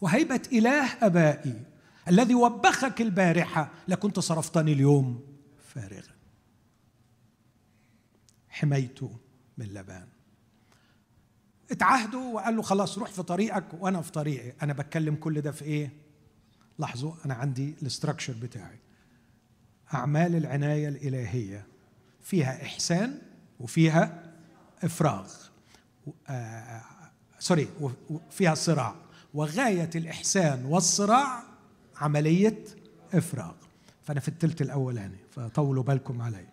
[0.00, 1.62] وهيبة إله أبائي
[2.08, 5.20] الذي وبخك البارحة لكنت صرفتني اليوم
[5.74, 6.12] فارغا.
[8.48, 9.16] حميته
[9.58, 10.06] من لبان.
[11.70, 14.52] اتعهدوا وقال له خلاص روح في طريقك وأنا في طريقي.
[14.62, 15.92] أنا بتكلم كل ده في إيه؟
[16.78, 18.78] لاحظوا أنا عندي ال structure بتاعي.
[19.94, 21.66] أعمال العناية الإلهية
[22.22, 23.18] فيها إحسان
[23.60, 24.32] وفيها
[24.84, 25.32] إفراغ.
[26.28, 26.82] آه
[27.42, 27.68] sorry
[28.10, 28.94] وفيها صراع.
[29.34, 31.42] وغاية الإحسان والصراع
[31.96, 32.64] عملية
[33.14, 33.52] إفراغ.
[34.02, 36.46] فأنا في الثلث الاولاني فطولوا بالكم علي.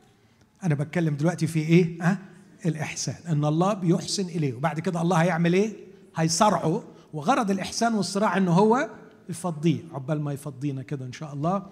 [0.64, 2.18] أنا بتكلم دلوقتي في إيه؟ ها؟
[2.66, 3.16] الإحسان.
[3.28, 4.54] إن الله بيحسن إليه.
[4.54, 5.74] وبعد كده الله هيعمل إيه؟
[6.16, 6.84] هيصرعه
[7.14, 8.90] وغرض الإحسان والصراع ان هو
[9.30, 11.66] يفضيه عقبال ما يفضينا كده إن شاء الله.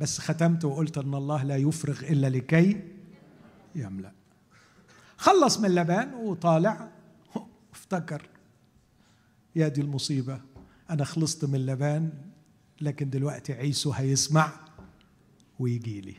[0.00, 2.80] بس ختمت وقلت إن الله لا يفرغ إلا لكي
[3.74, 4.12] يملأ.
[5.16, 6.88] خلص من لبان وطالع
[7.92, 8.28] افتكر
[9.56, 10.40] يا دي المصيبة.
[10.90, 12.12] أنا خلصت من لبان
[12.80, 14.52] لكن دلوقتي عيسو هيسمع
[15.58, 16.14] ويجي لي.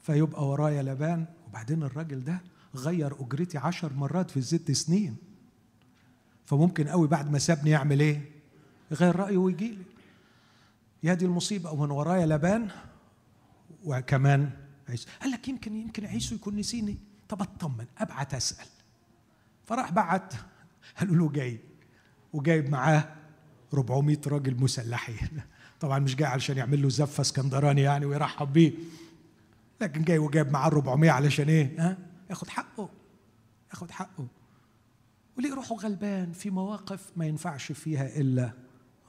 [0.00, 2.40] فيبقى ورايا لبان وبعدين الراجل ده
[2.74, 5.16] غير أجرتي عشر مرات في الست سنين.
[6.44, 8.30] فممكن قوي بعد ما سابني يعمل إيه؟
[8.90, 9.84] يغير رأيه ويجي لي.
[11.02, 12.70] يا دي المصيبة ومن ورايا لبان
[13.84, 14.50] وكمان
[14.88, 15.08] عيسو.
[15.20, 16.98] قال لك يمكن يمكن عيسو يكون نسيني.
[17.28, 18.66] طب اطمن أبعت أسأل.
[19.64, 20.34] فراح بعت
[20.98, 21.60] قالوا له جاي
[22.32, 23.08] وجايب معاه
[23.74, 25.28] 400 راجل مسلحين.
[25.80, 28.72] طبعا مش جاي علشان يعمل له زفة اسكندراني يعني ويرحب بيه
[29.80, 31.98] لكن جاي وجايب معاه 400 علشان إيه؟ ها؟
[32.30, 32.88] ياخد حقه
[33.70, 34.26] ياخد حقه.
[35.38, 38.52] وليه روحه غلبان في مواقف ما ينفعش فيها إلا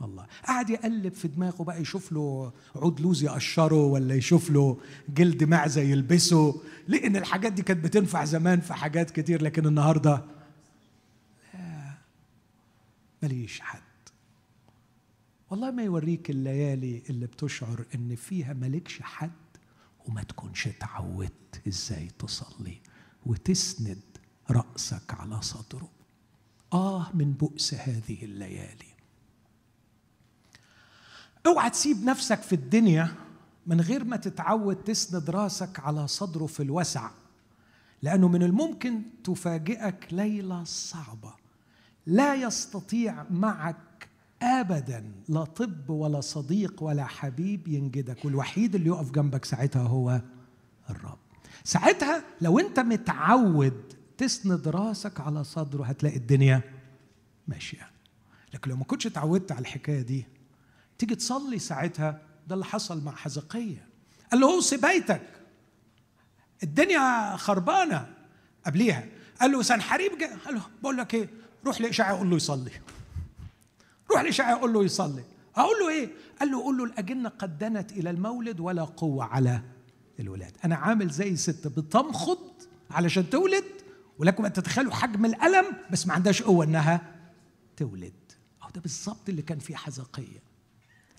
[0.01, 0.25] الله.
[0.47, 4.77] قعد يقلب في دماغه بقى يشوف له عود لوز يقشره ولا يشوف له
[5.09, 6.61] جلد معزة يلبسه.
[6.87, 10.23] لأن الحاجات دي كانت بتنفع زمان في حاجات كتير لكن النهارده
[13.23, 13.81] ماليش حد.
[15.49, 19.31] والله ما يوريك الليالي اللي بتشعر إن فيها مالكش حد
[20.05, 22.81] وما تكونش اتعودت إزاي تصلي
[23.25, 24.01] وتسند
[24.49, 25.89] رأسك على صدره.
[26.73, 28.93] آه من بؤس هذه الليالي.
[31.45, 33.15] أوعى تسيب نفسك في الدنيا
[33.67, 37.11] من غير ما تتعود تسند رأسك على صدره في الوسع
[38.01, 41.42] لأنه من الممكن تفاجئك ليلة صعبة.
[42.05, 44.09] لا يستطيع معك
[44.41, 48.25] ابدا لا طب ولا صديق ولا حبيب ينجدك.
[48.25, 50.21] والوحيد اللي يقف جنبك ساعتها هو
[50.89, 51.17] الرب.
[51.63, 56.61] ساعتها لو أنت متعود تسند راسك على صدره هتلاقي الدنيا
[57.47, 57.89] ماشية.
[58.53, 60.25] لكن لو ما كنتش اتعودت على الحكاية دي
[60.97, 63.87] تيجي تصلي ساعتها ده اللي حصل مع حزقية.
[64.31, 65.21] قال له أوصي بيتك.
[66.63, 68.13] الدنيا خربانة
[68.65, 69.03] قبليها.
[69.41, 70.11] قال له سنحريب
[70.45, 71.29] قال له بقول لك إيه؟
[71.65, 72.71] روح لاشعيا قول له يصلي.
[74.11, 75.23] روح لاشعيا قول له يصلي.
[75.55, 76.09] أقول له إيه؟
[76.39, 79.61] قال له قول له الأجنة قد دنت إلى المولد ولا قوة على
[80.19, 80.57] الولاد.
[80.65, 82.51] أنا عامل زي ست بتمخض
[82.91, 83.63] علشان تولد
[84.19, 87.01] ولكم أن تتخيلوا حجم الألم بس ما عندهاش قوة إنها
[87.77, 88.13] تولد.
[88.63, 90.52] أهو ده بالظبط اللي كان فيه حزقيه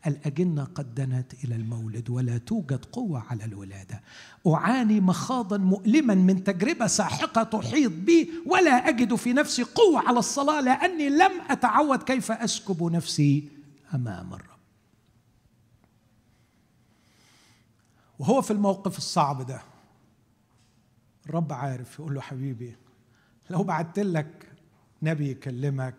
[0.06, 4.00] الأجنة قد دنت إلى المولد ولا توجد قوة على الولادة.
[4.46, 10.60] أعاني مخاضا مؤلما من تجربة ساحقة تحيط بي ولا أجد في نفسي قوة على الصلاة
[10.60, 13.48] لأني لم أتعود كيف أسكب نفسي
[13.94, 14.54] أمام الرب.
[18.18, 19.60] وهو في الموقف الصعب ده
[21.26, 22.76] الرب عارف يقول له حبيبي
[23.50, 24.48] لو بعت لك
[25.02, 25.94] نبي يكلمك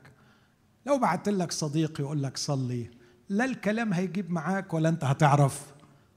[0.86, 2.90] لو بعت لك صديق يقول لك صلي
[3.30, 5.74] لا الكلام هيجيب معاك ولا انت هتعرف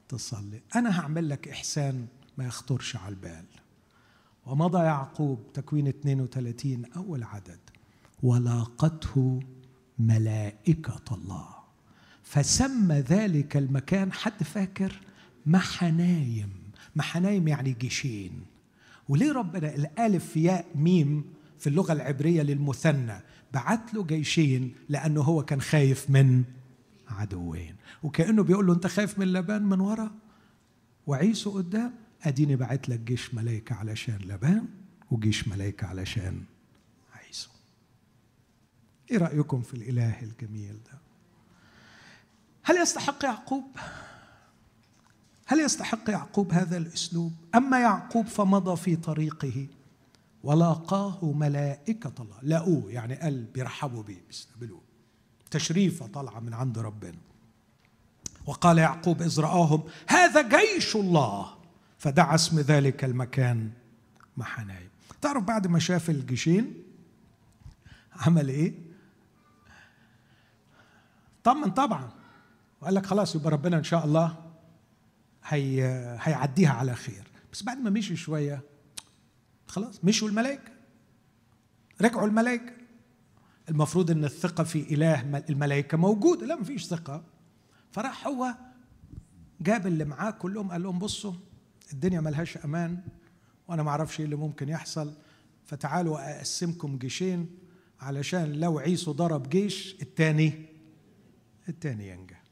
[0.09, 0.61] تصلي.
[0.77, 2.07] أنا هعمل لك إحسان
[2.39, 3.45] ما يخطرش على البال.
[4.47, 7.59] ومضى يعقوب تكوين 32 أول عدد.
[8.23, 9.41] ولاقته
[9.99, 11.49] ملائكة الله.
[12.23, 15.01] فسمى ذلك المكان حد فاكر؟
[15.47, 16.51] محنايم.
[16.97, 18.33] محنايم يعني جيشين.
[19.09, 21.25] وليه ربنا الألف ياء ميم
[21.59, 23.21] في اللغة العبرية للمثنى؟
[23.53, 26.45] بعت له جيشين لأنه هو كان خايف من
[27.11, 27.77] عدوين.
[28.03, 30.11] وكأنه بيقول له أنت خايف من لبان من ورا؟
[31.07, 34.69] وعيسو قدام أديني بعت لك جيش ملائكة علشان لبان
[35.11, 36.43] وجيش ملائكة علشان
[37.15, 37.51] عيسو.
[39.11, 40.99] إيه رأيكم في الإله الجميل ده؟
[42.63, 43.65] هل يستحق يعقوب؟
[45.47, 49.67] هل يستحق يعقوب هذا الأسلوب؟ أما يعقوب فمضى في طريقه
[50.43, 52.37] ولاقاه ملائكة الله.
[52.43, 54.88] لاقوه يعني قال بيرحبوا بيه بيستقبلوه.
[55.51, 57.19] تشريفة طالعة من عند ربنا.
[58.47, 61.59] وقال يعقوب إذ رآهم هذا جيش الله.
[61.99, 63.71] فدعا اسم ذلك المكان
[64.37, 64.89] محنايم
[65.21, 66.83] تعرف بعد ما شاف الجيشين
[68.17, 68.75] عمل إيه؟
[71.45, 72.11] طمن طبعا.
[72.81, 74.37] وقال لك خلاص يبقى ربنا إن شاء الله
[75.45, 75.83] هي
[76.21, 77.25] هيعديها على خير.
[77.53, 78.63] بس بعد ما مشي شوية
[79.67, 80.73] خلاص مشوا الملائكة.
[82.01, 82.73] رجعوا الملائكة.
[83.71, 86.47] المفروض إن الثقة في إله الملائكة موجودة.
[86.47, 87.25] لا مفيش ثقة.
[87.93, 88.55] فراح هو
[89.61, 91.33] جاب اللي معاه كلهم قال لهم بصوا
[91.93, 93.01] الدنيا ملهاش أمان
[93.69, 95.15] وأنا ما أعرفش إيه اللي ممكن يحصل.
[95.67, 97.59] فتعالوا أقسمكم جيشين
[98.01, 100.67] علشان لو عيسو ضرب جيش الثاني
[101.69, 102.43] الثاني ينجح.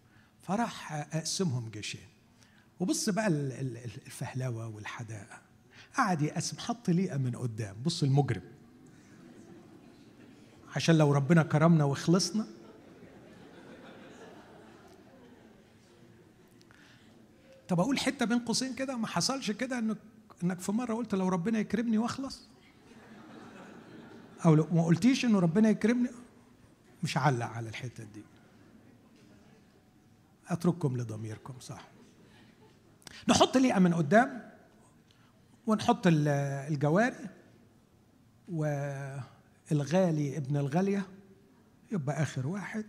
[0.41, 2.01] فراح أقسمهم جيشين.
[2.81, 5.39] وبص بقى الفهلوة والحداقة.
[5.97, 7.77] قعد يقسم حط ليئه من قدام.
[7.85, 8.43] بص المجرم.
[10.77, 12.47] عشان لو ربنا كرمنا وخلصنا.
[17.69, 19.97] طب أقول حتة بين قوسين كده ما حصلش كده انك
[20.43, 22.49] إنك في مرة قلت لو ربنا يكرمني وأخلص؟
[24.45, 26.09] أو لو ما قلتيش إنه ربنا يكرمني؟
[27.03, 28.25] مش هعلق على الحتة دي.
[30.49, 31.89] أترككم لضميركم صح.
[33.29, 34.51] نحط ليئه من قدام
[35.67, 37.29] ونحط الجواري
[38.49, 38.65] و
[39.73, 41.07] الغالي ابن الغالية
[41.93, 42.85] يبقى آخر واحد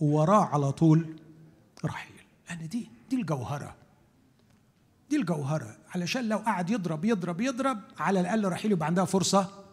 [0.00, 1.16] ووراه على طول
[1.84, 2.22] رحيل.
[2.50, 3.76] أنا دي دي الجوهرة.
[5.10, 5.76] دي الجوهرة.
[5.94, 9.64] علشان لو قعد يضرب يضرب يضرب على الأقل رحيل يبقى عندها فرصة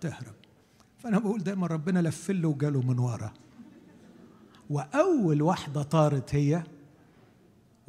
[0.00, 0.34] تهرب.
[0.98, 3.32] فأنا بقول دايما ربنا لفله وجاله من ورا.
[4.70, 6.62] وأول واحدة طارت هي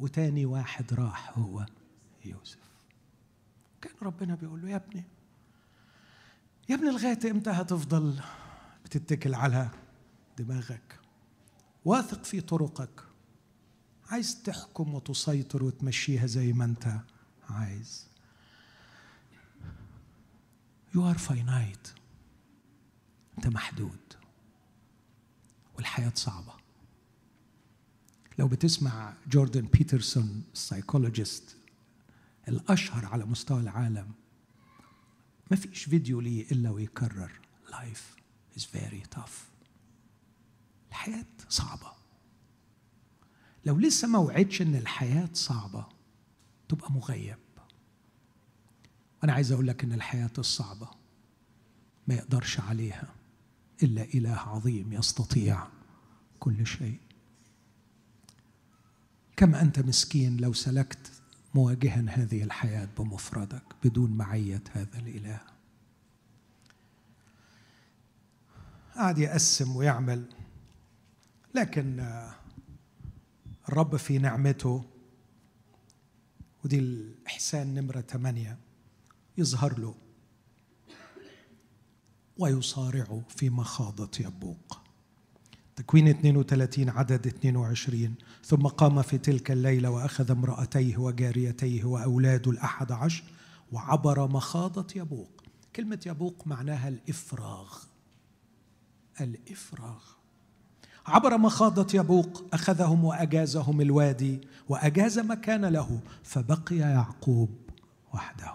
[0.00, 1.66] وتاني واحد راح هو
[2.24, 2.58] يوسف.
[3.80, 5.04] كان ربنا بيقول له يا ابني
[6.72, 8.20] يا ابني لغايه إمتى هتفضل
[8.84, 9.70] بتتكل على
[10.38, 10.98] دماغك؟
[11.84, 13.02] واثق في طرقك.
[14.10, 17.00] عايز تحكم وتسيطر وتمشيها زي ما انت
[17.50, 18.08] عايز.
[20.94, 21.88] You are finite.
[23.38, 24.00] انت محدود.
[25.76, 26.52] والحياة صعبة.
[28.38, 31.56] لو بتسمع جوردن بيترسون ال psychologist
[32.48, 34.12] الأشهر على مستوى العالم
[35.52, 37.40] ما فيش فيديو ليه إلا ويكرر.
[37.70, 38.16] life
[38.56, 39.30] is very tough.
[40.88, 41.92] الحياة صعبة.
[43.64, 45.86] لو لسه ما وعيتش إن الحياة صعبة
[46.68, 47.38] تبقى مغيب.
[49.22, 50.90] وأنا عايز أقول لك إن الحياة الصعبة
[52.08, 53.14] ما يقدرش عليها
[53.82, 55.66] إلا إله عظيم يستطيع
[56.40, 57.00] كل شيء.
[59.36, 61.21] كم أنت مسكين لو سلكت
[61.54, 65.40] مواجها هذه الحياة بمفردك بدون معية هذا الإله.
[68.96, 70.24] قعد يقسم ويعمل
[71.54, 72.06] لكن
[73.68, 74.84] الرب في نعمته
[76.64, 78.58] ودي الإحسان نمرة ثمانية
[79.38, 79.94] يظهر له
[82.38, 84.81] ويصارعه في مخاضة يبوق.
[85.76, 88.14] تكوين 32 عدد 22
[88.44, 93.24] ثم قام في تلك الليلة وأخذ امرأتيه وجاريتيه وأولاده الأحد عشر
[93.72, 95.42] وعبر مخاضة يبوق
[95.76, 97.78] كلمة يبوق معناها الإفراغ.
[99.20, 100.00] الإفراغ.
[101.06, 107.50] عبر مخاضة يبوق أخذهم وأجازهم الوادي وأجاز مكان له فبقي يعقوب
[108.14, 108.54] وحده.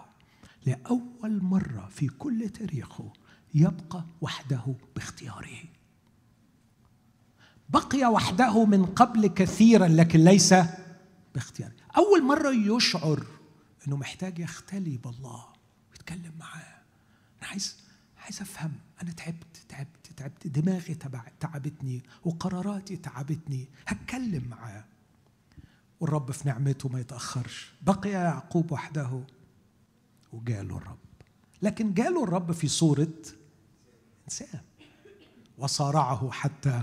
[0.66, 3.12] لأول مرة في كل تاريخه
[3.54, 4.62] يبقى وحده
[4.96, 5.58] باختياره.
[7.68, 10.54] بقي وحده من قبل كثيرا لكن ليس
[11.34, 11.72] باختياره.
[11.96, 13.26] أول مرة يشعر
[13.86, 15.44] أنه محتاج يختلي بالله
[15.90, 16.78] ويتكلم معاه.
[17.40, 17.76] أنا عايز
[18.18, 18.72] عايز أفهم.
[19.02, 20.46] أنا تعبت تعبت تعبت.
[20.46, 20.96] دماغي
[21.40, 23.68] تعبتني وقراراتي تعبتني.
[23.86, 24.84] هتكلم معاه.
[26.00, 27.72] والرب في نعمته ما يتأخرش.
[27.82, 29.20] بقي يعقوب وحده
[30.32, 30.98] وجاله الرب.
[31.62, 33.14] لكن جاله الرب في صورة
[34.24, 34.60] إنسان.
[35.58, 36.82] وصارعه حتى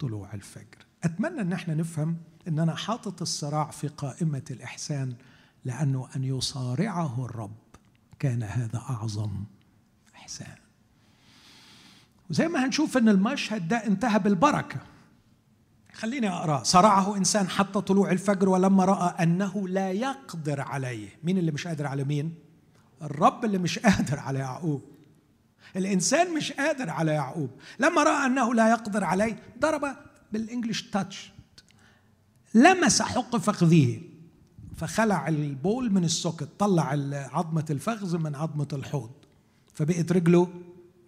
[0.00, 0.86] طلوع الفجر.
[1.04, 2.16] أتمنى أن إحنا نفهم
[2.48, 5.14] أن أنا حاطط الصراع في قائمة الإحسان
[5.64, 7.56] لأنه أن يصارعه الرب
[8.18, 9.44] كان هذا أعظم
[10.16, 10.56] إحسان.
[12.30, 14.80] وزي ما هنشوف أن المشهد ده انتهى بالبركة.
[15.92, 16.62] خليني أقرأ.
[16.62, 21.08] صرعه إنسان حتى طلوع الفجر ولما رأى أنه لا يقدر عليه.
[21.24, 22.34] مين اللي مش قادر على مين؟
[23.02, 24.82] الرب اللي مش قادر على يعقوب.
[25.76, 27.50] الإنسان مش قادر على يعقوب.
[27.78, 29.96] لما رأى أنه لا يقدر عليه ضرب
[30.32, 31.32] بالإنجليش تاتش
[32.54, 34.00] لمس حق فخذه
[34.76, 36.84] فخلع البول من السوكت طلع
[37.32, 39.10] عظمة الفخذ من عظمة الحوض.
[39.74, 40.48] فبقت رجله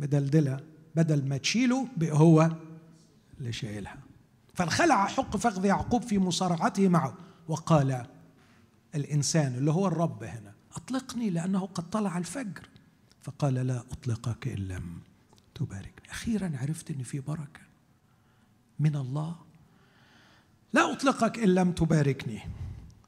[0.00, 0.61] مدلدلة
[0.96, 2.50] بدل ما تشيله بقى هو
[3.40, 3.96] اللي شايلها.
[4.54, 7.14] فانخلع حق فخذ يعقوب في مصارعته معه.
[7.48, 8.06] وقال
[8.94, 12.68] الإنسان اللي هو الرب هنا أطلقني لأنه قد طلع الفجر.
[13.22, 14.98] فقال لا أطلقك إن لم
[15.54, 17.60] تباركني أخيرا عرفت أن في بركة.
[18.78, 19.36] من الله.
[20.72, 22.40] لا أطلقك إن لم تباركني.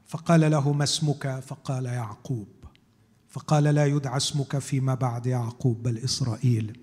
[0.07, 2.47] فقال له ما اسمك؟ فقال يعقوب.
[3.29, 6.79] فقال لا يدعى اسمك فيما بعد يعقوب بل إسرائيل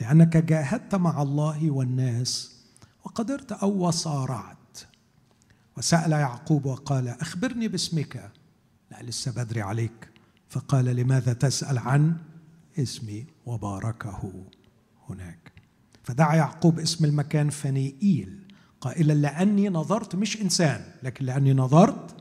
[0.00, 2.60] لأنك جاهدت مع الله والناس
[3.04, 4.78] وقدرت أو وصارعت.
[5.76, 8.32] وسأل يعقوب وقال أخبرني باسمك.
[8.90, 10.08] لا لسه بدري عليك.
[10.48, 12.16] فقال لماذا تسأل عن
[12.78, 14.44] اسمي وباركه
[15.08, 15.52] هناك.
[16.02, 22.16] فدعا يعقوب اسم المكان فنيئيل قائلا لأني نظرت مش إنسان لكن لأني نظرت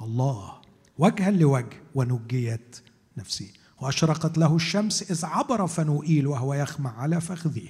[0.00, 0.60] الله.
[0.98, 2.80] وجها لوجه ونجيت
[3.16, 3.52] نفسي.
[3.80, 7.68] وأشرقت له الشمس إذ عبر فنوئيل وهو يخمع على فخذه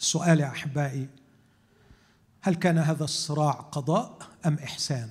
[0.00, 1.08] السؤال يا أحبائي
[2.40, 5.08] هل كان هذا الصراع قضاء أم إحسان؟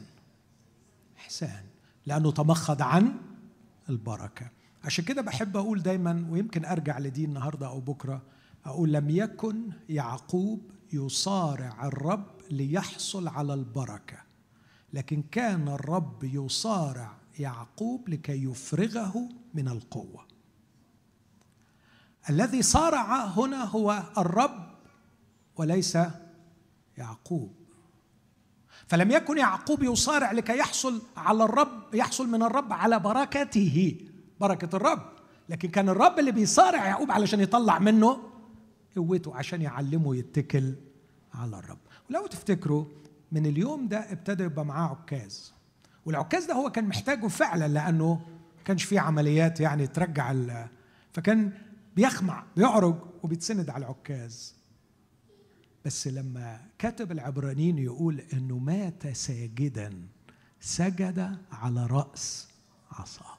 [1.17, 1.63] إحسان
[2.05, 3.15] لأنه تمخض عن
[3.89, 4.54] البركة.
[4.85, 8.21] عشان كده بحب أقول دايما ويمكن أرجع لدي النهاردة أو بكرة
[8.65, 14.17] أقول لم يكن يعقوب يصارع الرب ليحصل على البركة
[14.93, 20.25] لكن كان الرب يصارع يعقوب لكي يفرغه من القوة.
[22.29, 24.75] الذي صارع هنا هو الرب
[25.55, 25.97] وليس
[26.97, 27.53] يعقوب.
[28.87, 33.97] فلم يكن يعقوب يصارع لكي يحصل على الرب يحصل من الرب على بركته.
[34.41, 35.01] بركة الرب.
[35.49, 38.17] لكن كان الرب اللي بيصارع يعقوب علشان يطلع منه
[38.95, 40.73] قوته عشان يعلمه يتكل
[41.33, 41.77] على الرب.
[42.09, 42.85] ولو تفتكروا
[43.31, 45.53] من اليوم ده ابتدى يبقى معاه عكاز.
[46.05, 48.21] والعكاز ده هو كان محتاجه فعلا لأنه
[48.65, 50.33] كانش فيه عمليات يعني ترجع
[51.13, 51.51] فكان
[51.95, 54.55] بيخمع بيعرج وبيتسند على العكاز.
[55.85, 59.93] بس لما كاتب العبرانيين يقول إنه مات ساجدا
[60.59, 62.47] سجد على رأس
[62.91, 63.37] عصاه.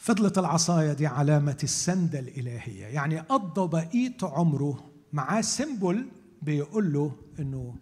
[0.00, 2.86] فضلت العصاية دي علامة السندة الإلهية.
[2.86, 6.08] يعني قضى بقية عمره معاه سيمبل
[6.42, 7.74] بيقول له إنه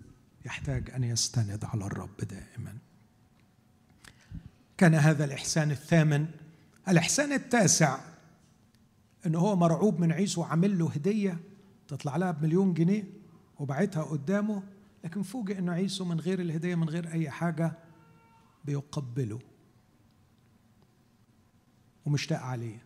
[0.45, 2.75] يحتاج أن يستند على الرب دائما.
[4.79, 6.27] كان هذا الإحسان الثامن.
[6.89, 7.99] الإحسان التاسع
[9.27, 11.39] إن هو مرعوب من عيسو وعامل له هدية
[11.89, 13.05] تطلع لها بمليون جنيه
[13.59, 14.63] وبعتها قدامه
[15.05, 17.73] لكن فوجئ انه عيسو من غير الهدية من غير أي حاجة
[18.65, 19.39] بيقبله.
[22.09, 22.79] ومشتاق عليه.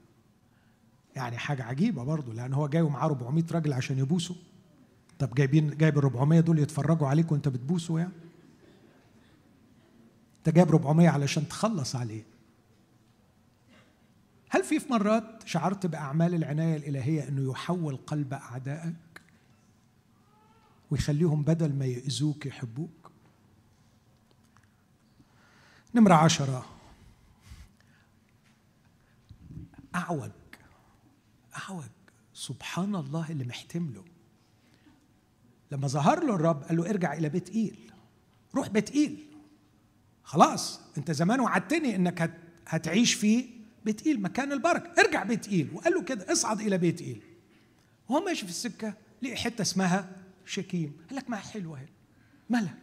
[1.17, 4.37] يعني حاجة عجيبة برضه لأن هو جاي ومعاه 400 راجل عشان يبوسوا
[5.19, 8.13] طب جايبين جايب ال 400 دول يتفرجوا عليك وأنت بتبوسه يعني؟
[10.39, 12.25] أنت جايب 400 علشان تخلص عليه.
[14.51, 18.95] هل في في مرات شعرت بأعمال العناية الإلهية إنه يحول قلب أعدائك
[20.91, 23.11] ويخليهم بدل ما يؤذوك يحبوك؟
[25.95, 26.72] نمرة عشرة.
[29.95, 30.31] أعوج
[31.57, 31.85] أعوج.
[32.35, 34.05] سبحان الله اللي محتمله
[35.71, 37.93] لما ظهر له الرب قال له ارجع إلى بيت إيل.
[38.55, 39.27] روح بيت إيل.
[40.25, 43.45] خلاص أنت زمان وعدتني إنك هتعيش في
[43.85, 45.01] بيت إيل مكان البركة.
[45.01, 45.71] ارجع بيت إيل.
[45.75, 47.23] وقال له كده اصعد إلى بيت إيل.
[48.09, 50.17] وهو ماشي في السكة لقي حتة اسمها
[50.47, 50.97] شكيم.
[51.09, 51.89] قال لك ما حلوة هي
[52.51, 52.79] مالها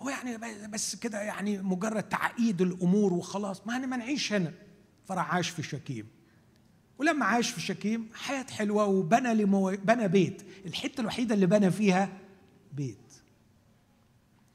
[0.00, 3.66] هو يعني بس كده يعني مجرد تعقيد الأمور وخلاص.
[3.66, 4.52] ما ما نعيش هنا.
[5.04, 6.06] فراح عاش في شكيم.
[6.98, 9.76] ولما عاش في شكيم حياة حلوة وبنى لمو...
[9.84, 10.42] بنى بيت.
[10.66, 12.08] الحتة الوحيدة اللي بنى فيها
[12.72, 12.98] بيت.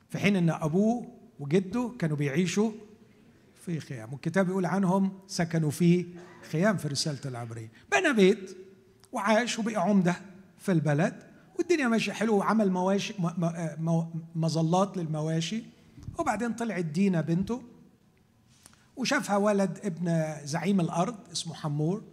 [0.09, 1.07] في حين إن أبوه
[1.39, 2.71] وجده كانوا بيعيشوا
[3.65, 4.13] في خيام.
[4.13, 6.05] والكتاب يقول عنهم سكنوا في
[6.51, 7.71] خيام في رسالة العبرية.
[7.91, 8.57] بنى بيت
[9.11, 10.15] وعاش وبقى عمدة
[10.57, 11.23] في البلد.
[11.59, 13.13] والدنيا ماشية حلو وعمل مواشي
[14.35, 15.63] مظلات للمواشي.
[16.19, 17.61] وبعدين طلعت دينا بنته.
[18.99, 22.03] وشافها ولد ابن زعيم الأرض اسمه حمور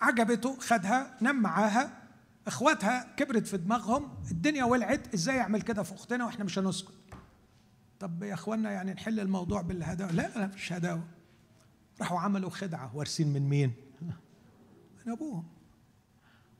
[0.00, 2.02] عجبته خدها نام معاها.
[2.46, 6.92] إخواتها كبرت في دماغهم الدنيا ولعت إزاي يعمل كده في أختنا وإحنا مش هنسكت؟
[8.00, 10.12] طب يا اخوانا يعني نحل الموضوع بالهداوة.
[10.12, 11.04] لا لا مفيش هداوة.
[12.00, 12.96] راحوا عملوا خدعة.
[12.96, 13.72] وارثين من مين؟
[15.06, 15.44] من أبوهم.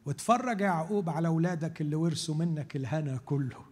[0.07, 3.65] واتفرج يا يعقوب على أولادك اللي ورثوا منك الهنا كله.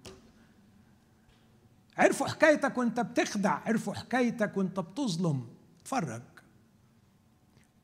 [1.99, 3.59] عرفوا حكايتك وأنت بتخدع.
[3.66, 5.53] عرفوا حكايتك وأنت بتظلم.
[5.85, 6.22] اتفرج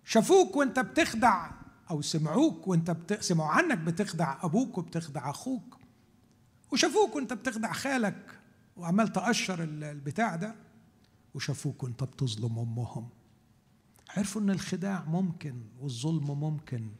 [0.04, 1.50] شافوك وانت بتخدع
[1.90, 3.22] أو سمعوك وانت بت...
[3.22, 5.78] سمعوا عنك بتخدع أبوك وبتخدع أخوك.
[6.72, 8.38] وشافوك وانت بتخدع خالك
[8.76, 10.54] وعمال تقشر البتاع ده
[11.34, 13.08] وشافوك وانت بتظلم امهم.
[14.16, 16.90] عرفوا ان الخداع ممكن والظلم ممكن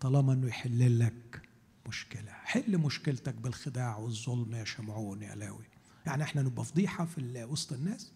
[0.00, 1.42] طالما انه يحل لك
[1.88, 2.30] مشكلة.
[2.32, 5.64] حل مشكلتك بالخداع والظلم يا شمعون يا لاوي.
[6.06, 8.12] يعني إحنا نبقى فضيحة في وسط الناس؟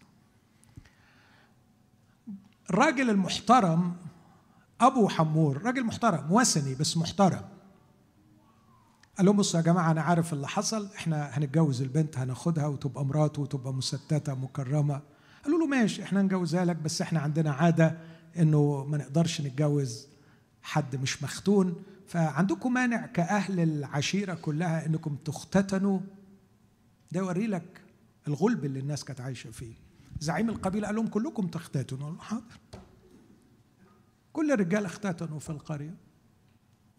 [2.69, 3.95] الراجل المحترم
[4.81, 7.41] أبو حمور راجل محترم وثني بس محترم.
[9.17, 13.41] قال لهم بصوا يا جماعة أنا عارف اللي حصل إحنا هنتجوز البنت هناخدها وتبقى مراته
[13.41, 15.01] وتبقى مستته مكرمة.
[15.43, 17.97] قالوا له ماشي إحنا نجوزها لك بس إحنا عندنا عادة
[18.37, 20.07] إنه ما نقدرش نتجوز
[20.61, 21.83] حد مش مختون.
[22.07, 25.99] فعندكم مانع كأهل العشيرة كلها أنكم تختتنوا؟
[27.11, 27.81] ده يوري لك
[28.27, 29.73] الغلب اللي الناس كانت عايشة فيه.
[30.21, 32.59] زعيم القبيلة قال لهم كلكم تختتنوا حاضر.
[34.33, 35.97] كل الرجال اختتنوا في القرية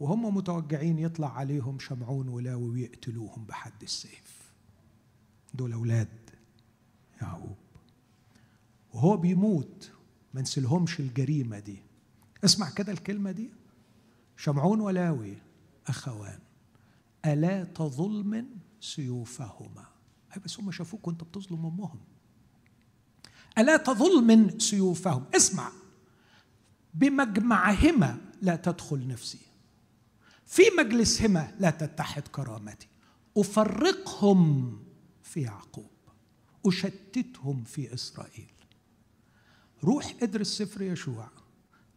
[0.01, 4.53] وهم متوجعين يطلع عليهم شمعون ولاوي ويقتلوهم بحد السيف.
[5.55, 6.31] دول أولاد
[7.23, 7.57] يعقوب.
[8.93, 9.93] وهو بيموت
[10.35, 11.83] ما نسلهمش الجريمة دي.
[12.45, 13.51] اسمع كده الكلمة دي.
[14.37, 15.37] شمعون ولاوي
[15.87, 16.39] أخوان
[17.27, 18.49] ألا تظلم
[18.81, 19.87] سيوفهما؟
[20.45, 22.01] بس هم شافوك وأنت بتظلم أمهم.
[23.59, 25.73] ألا تظلم سيوفهم؟ اسمع.
[26.95, 29.39] بمجمعهما لا تدخل نفسي.
[30.47, 32.89] في مجلسهما لا تتحد كرامتي.
[33.37, 34.79] أفرقهم
[35.23, 35.91] في يعقوب.
[36.67, 38.53] أشتتهم في إسرائيل.
[39.85, 41.29] روح ادرس سفر يشوع.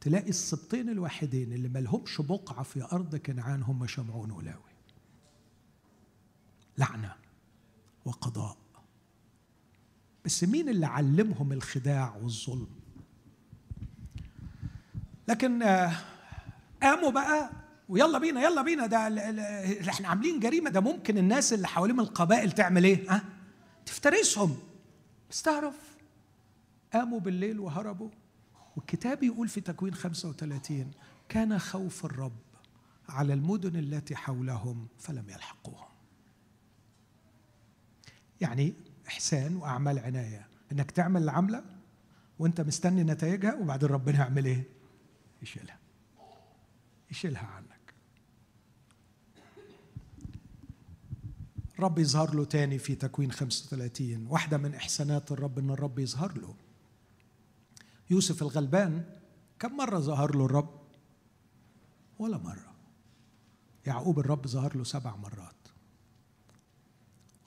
[0.02, 4.76] تلاقي السبطين الوحيدين اللي ملهمش بقعة في أرض كنعان هم شمعون ولاوي.
[6.78, 7.16] لعنة
[8.06, 8.65] وقضاء.
[10.26, 12.68] بس مين اللي علمهم الخداع والظلم؟
[15.28, 15.92] لكن آه،
[16.84, 17.50] قاموا بقى
[17.90, 18.98] ويلا بينا يلا بينا ده
[19.90, 23.24] إحنا عاملين جريمة ده ممكن الناس اللي حواليهم القبائل تعمل إيه؟ ها؟
[23.86, 24.58] تفترسهم.
[25.30, 25.76] بس تعرف
[26.94, 28.10] قاموا بالليل وهربوا.
[28.76, 30.92] والكتاب يقول في تكوين 35
[31.30, 32.36] كان خوف الرب
[33.10, 35.88] على المدن التي حولهم فلم يلحقوهم.
[38.42, 38.74] يعني
[39.08, 40.48] إحسان وأعمال عناية.
[40.72, 41.64] إنك تعمل العملة
[42.40, 44.64] وأنت مستني نتائجها وبعدين ربنا يعمل إيه؟
[45.42, 45.80] يشيلها.
[47.12, 47.94] يشيلها عنك.
[51.76, 56.56] الرب يظهر له تاني في تكوين 35 واحدة من إحسانات الرب إن الرب يظهر له.
[58.10, 59.04] يوسف الغلبان
[59.60, 60.80] كم مرة ظهر له الرب؟
[62.20, 62.76] ولا مرة.
[63.86, 65.56] يعقوب الرب ظهر له سبع مرات.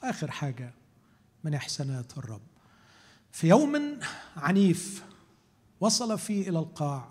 [0.03, 0.73] وآخر حاجة
[1.45, 2.41] من إحسانات الرب.
[3.33, 4.01] في يوم
[4.37, 5.05] عنيف
[5.81, 7.11] وصل فيه إلى القاع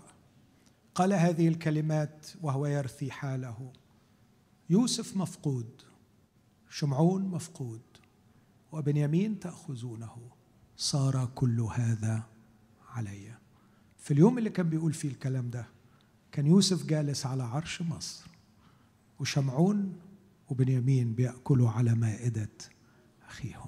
[0.94, 3.72] قال هذه الكلمات وهو يرثي حاله.
[4.70, 5.82] يوسف مفقود
[6.70, 7.80] شمعون مفقود
[8.72, 10.30] وبنيامين تأخذونه.
[10.76, 12.22] صار كل هذا
[12.88, 13.34] علي.
[13.98, 15.66] في اليوم اللي كان بيقول فيه الكلام ده
[16.32, 18.26] كان يوسف جالس على عرش مصر
[19.20, 20.00] وشمعون
[20.48, 22.50] وبنيامين بيأكلوا على مائدة
[23.28, 23.67] أخيهم.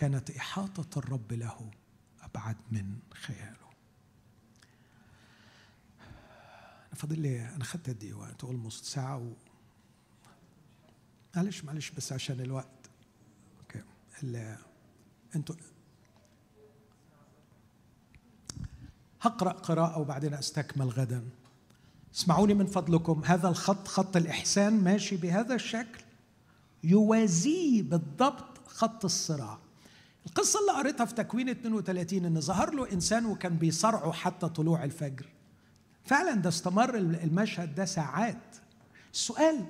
[0.00, 1.70] وكانت إحاطة الرب له
[2.22, 3.70] أبعد من خياله.
[6.86, 9.32] أنا فاضل لي أنا خدت قد إيه وقت أولموست ساعة و
[11.36, 12.90] معلش معلش بس عشان الوقت.
[13.60, 13.82] أوكي.
[15.36, 15.54] أنتوا
[19.20, 21.28] هقرأ قراءة وبعدين أستكمل غدا.
[22.14, 23.22] اسمعوني من فضلكم.
[23.24, 26.04] هذا الخط خط الإحسان ماشي بهذا الشكل.
[26.84, 29.69] يوازيه بالضبط خط الصراع.
[30.26, 35.26] القصة اللي قريتها في تكوين 32 إن ظهر له إنسان وكان بيصارعه حتى طلوع الفجر.
[36.04, 38.56] فعلا ده استمر المشهد ده ساعات.
[39.12, 39.64] السؤال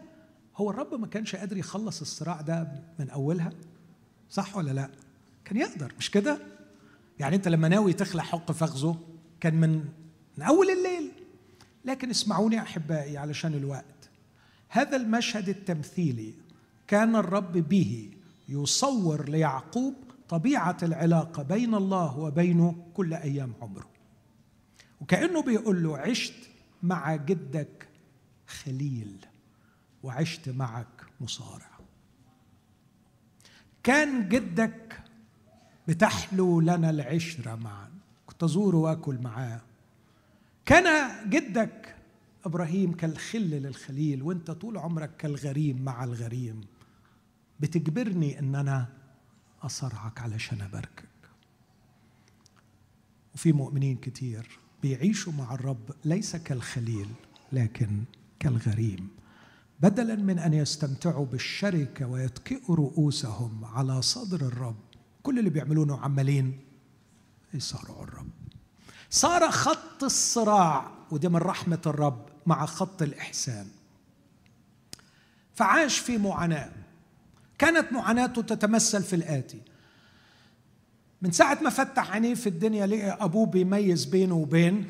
[0.56, 2.68] هو الرب ما كانش قادر يخلص الصراع ده
[2.98, 3.50] من أولها؟
[4.30, 4.90] صح ولا لا؟
[5.44, 6.38] كان يقدر مش كده؟
[7.18, 8.96] يعني أنت لما ناوي تخلع حق فخذه
[9.40, 9.84] كان من
[10.38, 11.12] من أول الليل.
[11.84, 14.10] لكن اسمعوني أحبائي علشان الوقت.
[14.68, 16.34] هذا المشهد التمثيلي
[16.86, 18.10] كان الرب به
[18.48, 19.94] يصور ليعقوب
[20.30, 23.90] طبيعة العلاقة بين الله وبينه كل أيام عمره.
[25.00, 26.34] وكأنه بيقول له عشت
[26.82, 27.88] مع جدك
[28.46, 29.26] خليل
[30.02, 31.70] وعشت معك مصارع.
[33.82, 35.02] كان جدك
[35.88, 37.90] بتحلو لنا العشرة معا
[38.26, 39.60] كنت أزوره وأكل معاه.
[40.66, 41.96] كان جدك
[42.44, 46.60] إبراهيم كالخل للخليل وأنت طول عمرك كالغريم مع الغريم.
[47.60, 48.99] بتجبرني أن أنا
[49.62, 51.08] أصرعك علشان أباركك
[53.34, 57.08] وفي مؤمنين كتير بيعيشوا مع الرب ليس كالخليل
[57.52, 58.04] لكن
[58.38, 59.08] كالغريم.
[59.80, 64.76] بدلا من أن يستمتعوا بالشركة ويتكئوا رؤوسهم على صدر الرب
[65.22, 66.60] كل اللي بيعملونه عمالين
[67.54, 68.30] يصارعوا الرب.
[69.10, 73.66] صار خط الصراع ودي من رحمة الرب مع خط الإحسان.
[75.54, 76.72] فعاش في معاناة.
[77.60, 79.62] كانت معاناته تتمثل في الآتي.
[81.22, 84.88] من ساعة ما فتح عينيه في الدنيا لقى أبوه بيميز بينه وبين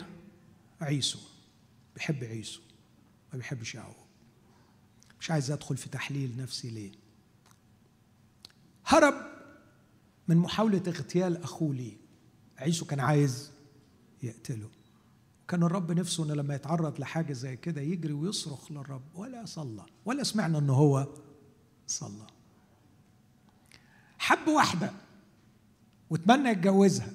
[0.81, 1.19] عيسو.
[1.95, 2.61] بيحب عيسو.
[3.33, 4.07] ما بيحبش يعقوب.
[5.21, 6.93] مش عايز أدخل في تحليل نفسي ليه؟
[8.87, 9.15] هرب
[10.29, 11.97] من محاولة اغتيال أخوه ليه.
[12.59, 13.51] عيسو كان عايز
[14.23, 14.69] يقتله.
[15.49, 19.87] كان الرب نفسه انه لما يتعرض لحاجة زي كده يجري ويصرخ للرب ولا صلى.
[20.05, 21.09] ولا سمعنا انه هو
[21.87, 22.27] صلى.
[24.21, 24.93] حب واحدة
[26.11, 27.09] وتمنى يتجوزها.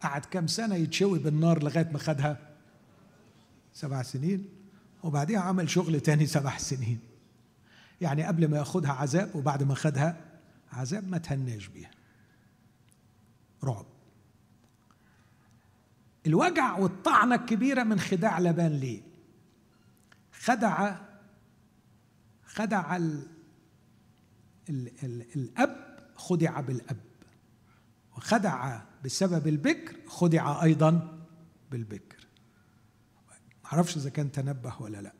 [0.00, 2.38] قعد كام سنة يتشوي بالنار لغاية ما خدها؟
[3.72, 4.48] سبع سنين.
[5.02, 7.00] وبعديها عمل شغل تاني سبع سنين.
[8.00, 10.16] يعني قبل ما ياخدها عذاب وبعد ما خدها
[10.72, 11.90] عذاب ما تهناش بيها.
[13.64, 13.86] رعب.
[16.26, 19.02] الوجع والطعنة الكبيرة من خداع لبان ليه؟
[20.32, 20.96] خدع
[22.46, 23.26] خدع ال
[24.68, 25.87] ال ال الأب
[26.18, 26.96] خدع بالأب.
[28.16, 31.18] وخدع بسبب البكر خدع أيضا
[31.70, 32.26] بالبكر.
[33.64, 35.12] معرفش إذا كان تنبه ولا لا.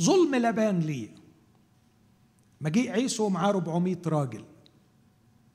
[0.00, 1.08] ظلم لبان ليه
[2.60, 4.44] مجيء عيسو ومعاه 400 راجل.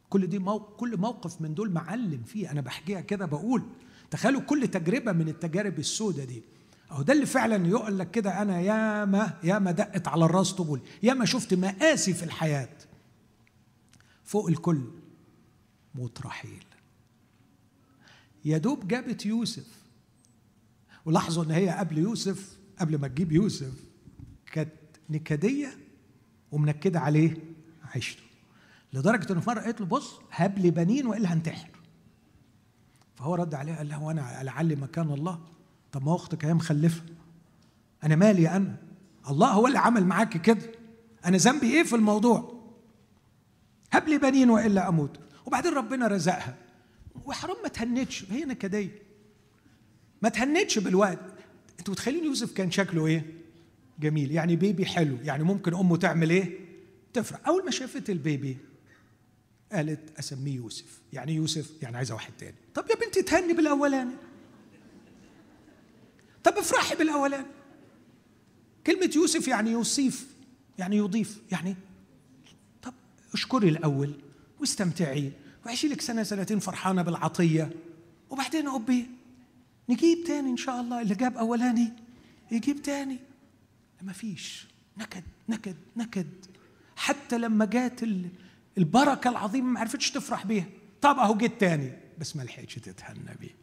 [0.10, 2.52] كل دي موقف كل موقف من دول معلم فيه.
[2.52, 3.64] أنا بحكيها كده بقول
[4.12, 6.44] تخيلوا كل تجربة من التجارب السوداء دي.
[6.92, 11.26] أهو ده اللي فعلا يقول لك كده أنا ياما ياما دقت على الراس طبول ياما
[11.26, 12.70] شفت مآسي في الحياة.
[14.28, 14.82] فوق الكل.
[15.96, 16.64] موت رحيل
[18.46, 19.82] يا دوب جابت يوسف.
[21.06, 23.74] ولاحظوا إن هي قبل يوسف قبل ما تجيب يوسف
[24.52, 24.72] كانت
[25.10, 25.78] نكدية
[26.52, 27.38] ومنكدة عليه
[27.84, 28.24] عيشته.
[28.94, 31.70] لدرجة إن مرة قالت له بص هب لي بنين والا هنتحر
[33.16, 35.40] فهو رد عليها قال له وأنا لعلي مكان الله.
[35.92, 37.04] طب ما أختك هي مخلفة.
[38.04, 38.78] أنا مالي أنا.
[39.30, 40.72] الله هو اللي عمل معاك كده.
[41.26, 42.57] أنا ذنبي إيه في الموضوع؟
[43.92, 45.20] هب لي بنين وإلا أموت.
[45.46, 46.56] وبعدين ربنا رزقها.
[47.26, 48.26] وحرام ما تهنتش.
[48.32, 49.02] هي نكديه
[50.22, 51.20] ما تهنتش بالوقت.
[51.80, 53.26] أنتوا متخيلين يوسف كان شكله إيه؟
[54.00, 54.32] جميل.
[54.32, 55.18] يعني بيبي حلو.
[55.24, 56.60] يعني ممكن أمه تعمل إيه؟
[57.14, 57.48] تفرح.
[57.48, 58.58] أول ما شافت البيبي
[59.72, 61.02] قالت أسميه يوسف.
[61.14, 62.56] يعني يوسف؟ يعني عايزة واحد تاني.
[62.74, 64.16] طب يا بنتي تهني بالأولاني.
[66.44, 67.46] طب افرحي بالأولاني.
[68.88, 70.28] كلمة يوسف يعني يوصيف
[70.78, 71.42] يعني يضيف.
[71.52, 71.76] يعني
[73.34, 74.14] اشكري الأول
[74.60, 75.32] واستمتعي
[75.66, 77.70] وعيشي لك سنة سنتين فرحانة بالعطية.
[78.30, 79.08] وبعدين أبي
[79.90, 81.94] نجيب تاني إن شاء الله اللي جاب أولاني
[82.52, 83.20] يجيب تاني.
[84.02, 84.68] ما فيش.
[84.98, 86.28] نكد نكد نكد.
[86.96, 88.00] حتى لما جات
[88.78, 90.66] البركة العظيمة ما عرفتش تفرح بيها.
[91.02, 91.92] طب أهو جيت تاني.
[92.20, 93.56] بس ما لحقتش تتهنى بيه.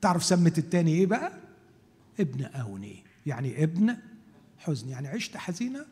[0.00, 1.32] تعرف سمت التاني إيه بقى؟
[2.20, 3.96] ابن أوني يعني ابن
[4.58, 4.88] حزن.
[4.88, 5.86] يعني عشت حزينة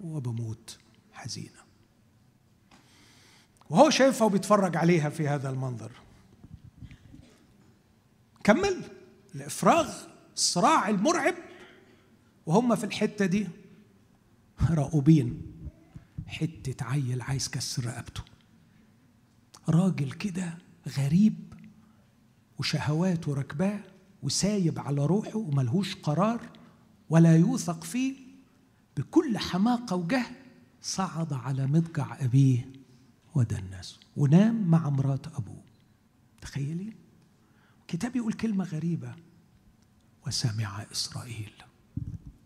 [0.00, 0.78] وبموت
[1.12, 1.63] حزينة.
[3.70, 5.90] وهو شايفها وبيتفرج عليها في هذا المنظر.
[8.44, 8.82] كمل.
[9.34, 9.94] الإفراغ
[10.34, 11.34] الصراع المرعب.
[12.46, 13.48] وهم في الحتة دي
[14.70, 15.42] راؤوبين
[16.26, 18.22] حتة عيل عايز كسر رقبته.
[19.68, 20.58] راجل كده
[20.98, 21.54] غريب
[22.58, 23.80] وشهواته ركباه
[24.22, 26.40] وسايب على روحه وملهوش قرار
[27.10, 28.14] ولا يوثق فيه.
[28.96, 30.34] بكل حماقة وجهل
[30.82, 32.73] صعد على مضجع أبيه.
[33.34, 35.64] ودنسه ونام مع مرات أبوه.
[36.40, 36.94] تخيلين
[37.80, 39.14] الكتاب يقول كلمة غريبة.
[40.26, 41.52] وسمع إسرائيل.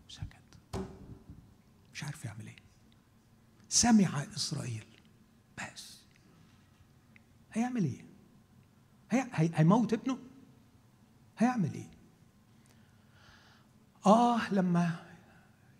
[0.09, 0.85] سكت.
[1.93, 2.55] مش عارف يعمل إيه.
[3.69, 4.85] سمع إسرائيل.
[5.57, 5.99] بس.
[7.53, 8.05] هيعمل إيه؟
[9.11, 9.27] هي...
[9.33, 10.17] هيموت ابنه؟
[11.37, 11.89] هيعمل إيه؟
[14.05, 15.05] آه لما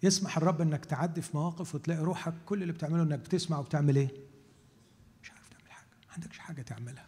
[0.04, 4.12] يسمح الرب إنك تعدي في مواقف وتلاقي روحك كل اللي بتعمله إنك بتسمع وبتعمل إيه
[5.24, 7.08] مش عارف تعمل حاجة ما عندكش حاجة تعملها.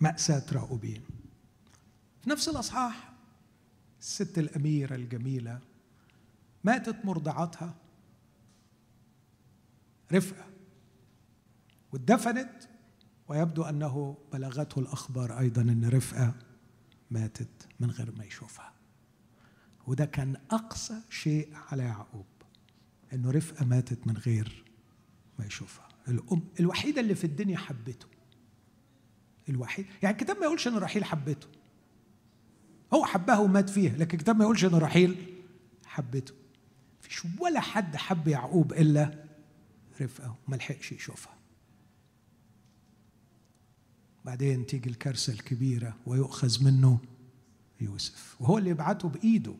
[0.00, 1.02] مأساة راؤوبين
[2.22, 3.12] في نفس الأصحاح
[4.00, 5.60] الست الأميرة الجميلة
[6.64, 7.74] ماتت مرضعتها.
[10.12, 10.44] رفقة.
[11.92, 12.68] واتدفنت
[13.28, 16.34] ويبدو أنه بلغته الأخبار أيضا أن رفقة
[17.10, 18.72] ماتت من غير ما يشوفها.
[19.86, 22.26] وده كان أقصى شيء على يعقوب
[23.12, 24.61] أنه رفقة ماتت من غير
[25.46, 25.88] يشوفها.
[26.08, 28.06] الأم الوحيدة اللي في الدنيا حبته.
[29.48, 31.46] الوحيد يعني الكتاب ما يقولش إن رحيل حبته.
[32.94, 35.16] هو حبها ومات فيها لكن الكتاب ما يقولش إن رحيل
[35.84, 36.34] حبته.
[37.00, 39.24] مفيش ولا حد حب يعقوب إلا
[40.00, 41.34] رفقه وما لحقش يشوفها.
[44.24, 46.98] بعدين تيجي الكارثة الكبيرة ويؤخذ منه
[47.80, 49.54] يوسف وهو اللي يبعته بإيده.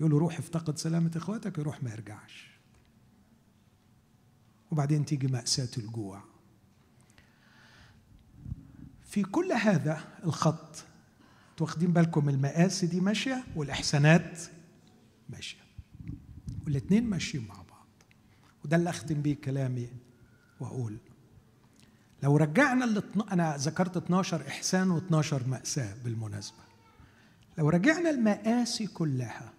[0.00, 2.49] يقول له روح افتقد سلامة إخواتك يروح ما يرجعش.
[4.70, 6.22] وبعدين تيجي مأساة الجوع.
[9.04, 10.84] في كل هذا الخط
[11.60, 14.40] واخدين بالكم المقاسي دي ماشية والإحسانات
[15.28, 15.58] ماشية.
[16.66, 17.86] والاثنين ماشيين مع بعض.
[18.64, 19.88] وده اللي أختم بيه كلامي
[20.60, 20.96] وأقول.
[22.22, 23.02] لو رجعنا
[23.32, 26.58] أنا ذكرت 12 إحسان و12 مأساة بالمناسبة.
[27.58, 29.52] لو رجعنا المآسي كلها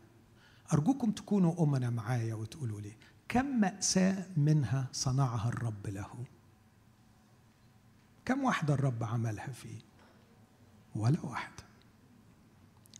[0.73, 2.93] أرجوكم تكونوا أمنا معايا وتقولوا لي
[3.31, 6.25] كم مأساة منها صنعها الرب له؟
[8.25, 9.79] كم واحدة الرب عملها فيه؟
[10.95, 11.63] ولا واحدة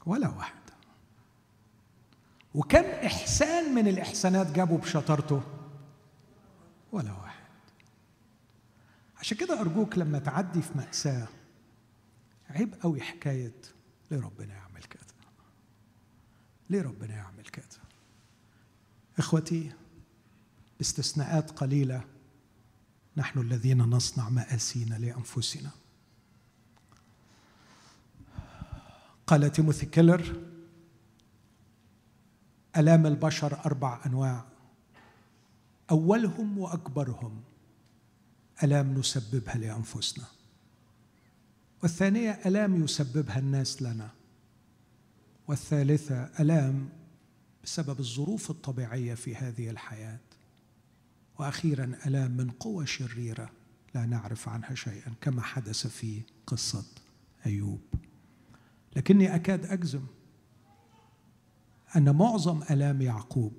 [0.06, 0.74] ولا واحدة
[2.56, 5.42] وكم إحسان من الإحسانات جابوا بشطارته؟
[6.92, 7.48] ولا واحد.
[9.18, 11.28] عشان كده أرجوك لما تعدي في مأساة
[12.50, 13.62] عيب قوي حكاية
[14.12, 15.02] ليه ربنا يعمل كده.
[16.70, 17.66] ليه ربنا يعمل كده؟
[19.18, 19.72] إخوتي
[20.82, 22.04] باستثناءات قليلة
[23.18, 25.70] نحن الذين نصنع مآسينا لأنفسنا.
[29.28, 30.42] قال تيموثي كيلر
[32.78, 34.46] آلام البشر أربع أنواع
[35.92, 37.42] أولهم وأكبرهم
[38.64, 40.26] آلام نسببها لأنفسنا
[41.84, 44.10] والثانية آلام يسببها الناس لنا
[45.48, 46.90] والثالثة آلام
[47.64, 50.20] بسبب الظروف الطبيعية في هذه الحياة.
[51.42, 53.50] وأخيرا الام من قوى شريرة
[53.96, 56.86] لا نعرف عنها شيئا كما حدث في قصة
[57.46, 57.82] أيوب.
[58.96, 60.04] لكني أكاد أجزم
[61.96, 63.54] أن معظم آلام يعقوب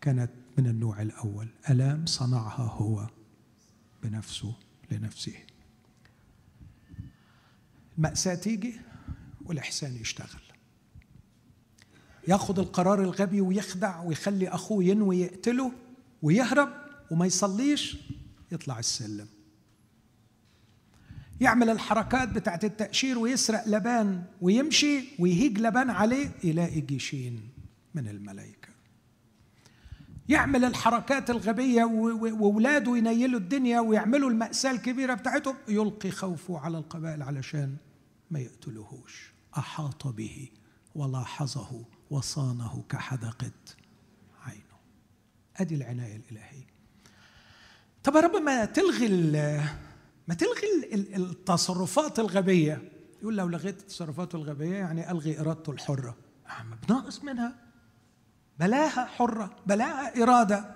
[0.00, 1.48] كانت من النوع الأول.
[1.70, 3.10] آلام صنعها هو
[4.02, 4.54] بنفسه
[4.90, 5.36] لنفسه.
[7.98, 8.80] المأساة تيجي
[9.44, 10.42] والإحسان يشتغل.
[12.28, 15.83] يأخذ القرار الغبي ويخدع ويخلي أخوه ينوي يقتله.
[16.24, 16.68] ويهرب
[17.10, 17.96] وما يصليش
[18.52, 19.26] يطلع السلم.
[21.40, 27.48] يعمل الحركات بتاعت التأشير ويسرق لبان ويمشي ويهيج لبان عليه يلاقي جيشين
[27.94, 28.68] من الملائكة.
[30.28, 37.76] يعمل الحركات الغبية وولاده ينيلوا الدنيا ويعملوا المأساة الكبيرة بتاعتهم يلقي خوفه على القبائل علشان
[38.30, 39.32] ما يقتلوهوش.
[39.58, 40.48] أحاط به
[40.94, 43.52] ولاحظه وصانه كحدقة.
[45.56, 46.66] أدي العناية الإلهية.
[48.04, 49.08] طب يا رب ما تلغي
[50.28, 52.90] ما تلغي التصرفات الغبية.
[53.22, 56.16] يقول لو لغيت التصرفات الغبية يعني ألغي إرادته الحرة.
[56.46, 57.54] ما بناقص منها.
[58.58, 60.74] بلاها حرة بلاها إرادة.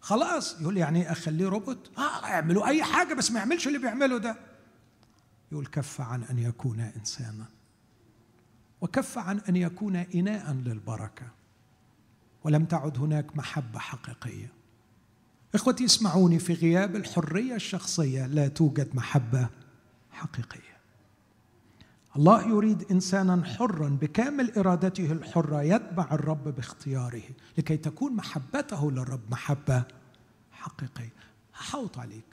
[0.00, 0.60] خلاص.
[0.60, 1.90] يقول يعني أخليه روبوت.
[1.98, 4.36] آه اعملوا أي حاجة بس ما يعملش اللي بيعمله ده.
[5.52, 7.44] يقول كف عن أن يكون إنسانا.
[8.80, 11.26] وكف عن أن يكون إناء للبركة.
[12.44, 14.52] ولم تعد هناك محبة حقيقية.
[15.54, 19.48] إخوتي اسمعوني في غياب الحرية الشخصية لا توجد محبة
[20.12, 20.74] حقيقية.
[22.16, 27.22] الله يريد إنسانا حرا بكامل إرادته الحرة يتبع الرب باختياره
[27.58, 29.84] لكي تكون محبته للرب محبة
[30.52, 31.12] حقيقية.
[31.54, 32.24] هحوط عليك.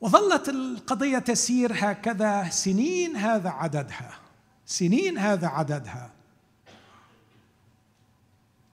[0.00, 4.12] وظلت القضية تسير هكذا سنين هذا عددها
[4.66, 6.19] سنين هذا عددها.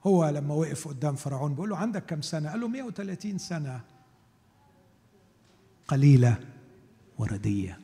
[0.08, 3.80] هو لما وقف قدام فرعون بيقول له عندك كم سنة؟ قال له 130 سنة.
[5.88, 6.38] قليلة
[7.18, 7.80] وردية.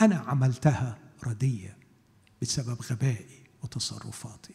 [0.00, 1.76] أنا عملتها ردية
[2.42, 4.54] بسبب غبائي وتصرفاتي.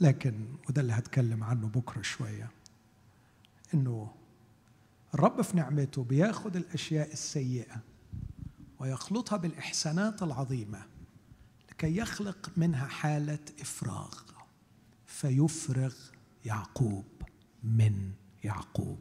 [0.00, 2.50] لكن وده اللي هتكلم عنه بكرة شوية.
[3.74, 4.14] إنه
[5.14, 7.76] الرب في نعمته بياخد الأشياء السيئة
[8.78, 10.89] ويخلطها بالإحسانات العظيمة.
[11.80, 14.14] لكي يخلق منها حالة إفراغ
[15.06, 15.94] فيفرغ
[16.44, 17.04] يعقوب
[17.64, 18.12] من
[18.44, 18.98] يعقوب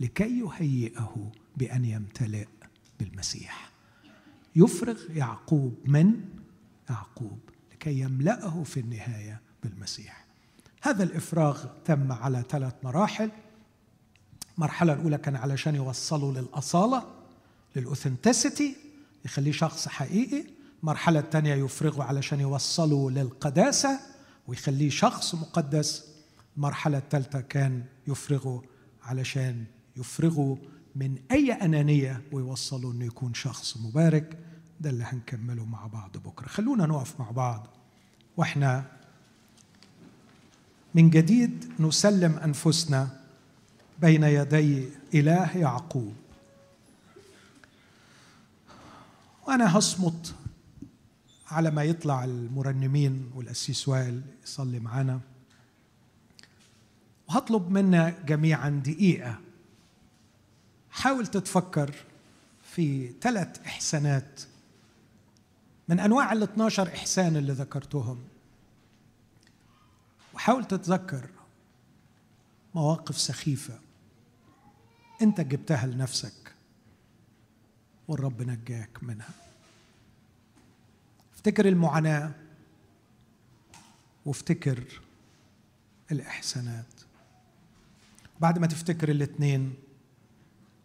[0.00, 2.46] لكي يهيئه بأن يمتلئ
[3.00, 3.70] بالمسيح.
[4.56, 6.24] يفرغ يعقوب من
[6.90, 7.38] يعقوب
[7.72, 10.24] لكي يملأه في النهاية بالمسيح.
[10.82, 13.30] هذا الإفراغ تم على ثلاث مراحل.
[14.54, 17.14] المرحلة الأولى كان علشان يوصلوا للأصالة
[17.76, 18.76] للأوثنتسيتي
[19.24, 20.57] يخليه شخص حقيقي.
[20.82, 24.00] المرحلة الثانية يفرغوا علشان يوصلوا للقداسة
[24.46, 26.04] ويخليه شخص مقدس.
[26.56, 28.60] المرحلة الثالثة كان يفرغوا
[29.02, 29.64] علشان
[29.96, 30.56] يفرغوا
[30.96, 34.38] من أي أنانية ويوصلوا أنه يكون شخص مبارك.
[34.80, 36.46] ده اللي هنكمله مع بعض بكرة.
[36.48, 37.66] خلونا نقف مع بعض.
[38.36, 38.84] وإحنا
[40.94, 43.20] من جديد نسلم أنفسنا
[44.00, 46.14] بين يدي إله يعقوب.
[49.46, 50.34] وأنا هصمت
[51.50, 55.20] على ما يطلع المرنمين والأسيس وائل يصلي معنا
[57.28, 59.38] وهطلب منا جميعا دقيقة.
[60.90, 61.94] حاول تتفكر
[62.62, 64.40] في ثلاث إحسانات
[65.88, 68.24] من أنواع ال 12 إحسان اللي ذكرتهم.
[70.34, 71.30] وحاول تتذكر
[72.74, 73.78] مواقف سخيفة
[75.22, 76.54] أنت جبتها لنفسك
[78.08, 79.47] والرب نجاك منها.
[81.38, 82.30] افتكر المعاناة
[84.26, 85.00] وافتكر
[86.12, 86.86] الإحسانات.
[88.40, 89.74] بعد ما تفتكر الاثنين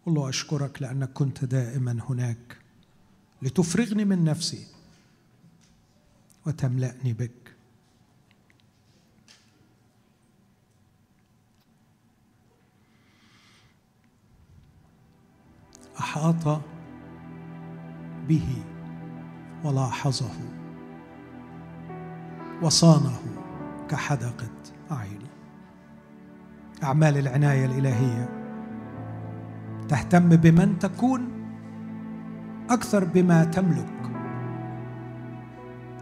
[0.06, 2.58] قل له أشكرك لأنك كنت دائما هناك
[3.42, 4.66] لتفرغني من نفسي
[6.46, 7.54] وتملأني بك.
[15.98, 16.62] أحاط
[18.28, 18.73] به
[19.64, 20.30] ولاحظه
[22.62, 23.18] وصانه
[23.88, 24.50] كحدقة
[24.92, 25.24] أعينه
[26.82, 28.28] أعمال العناية الإلهية
[29.88, 31.28] تهتم بمن تكون
[32.70, 33.86] أكثر بما تملك.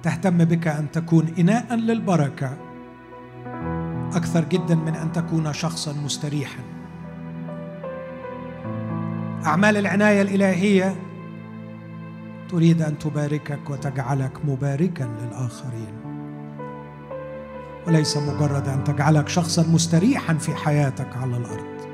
[0.03, 2.57] تهتم بك أن تكون إناء للبركة.
[4.15, 6.63] أكثر جدا من أن تكون شخصا مستريحا.
[9.47, 10.97] أعمال العناية الإلهية
[12.53, 15.95] تريد أن تباركك وتجعلك مباركا للآخرين.
[17.87, 21.92] وليس مجرد أن تجعلك شخصا مستريحا في حياتك على الأرض.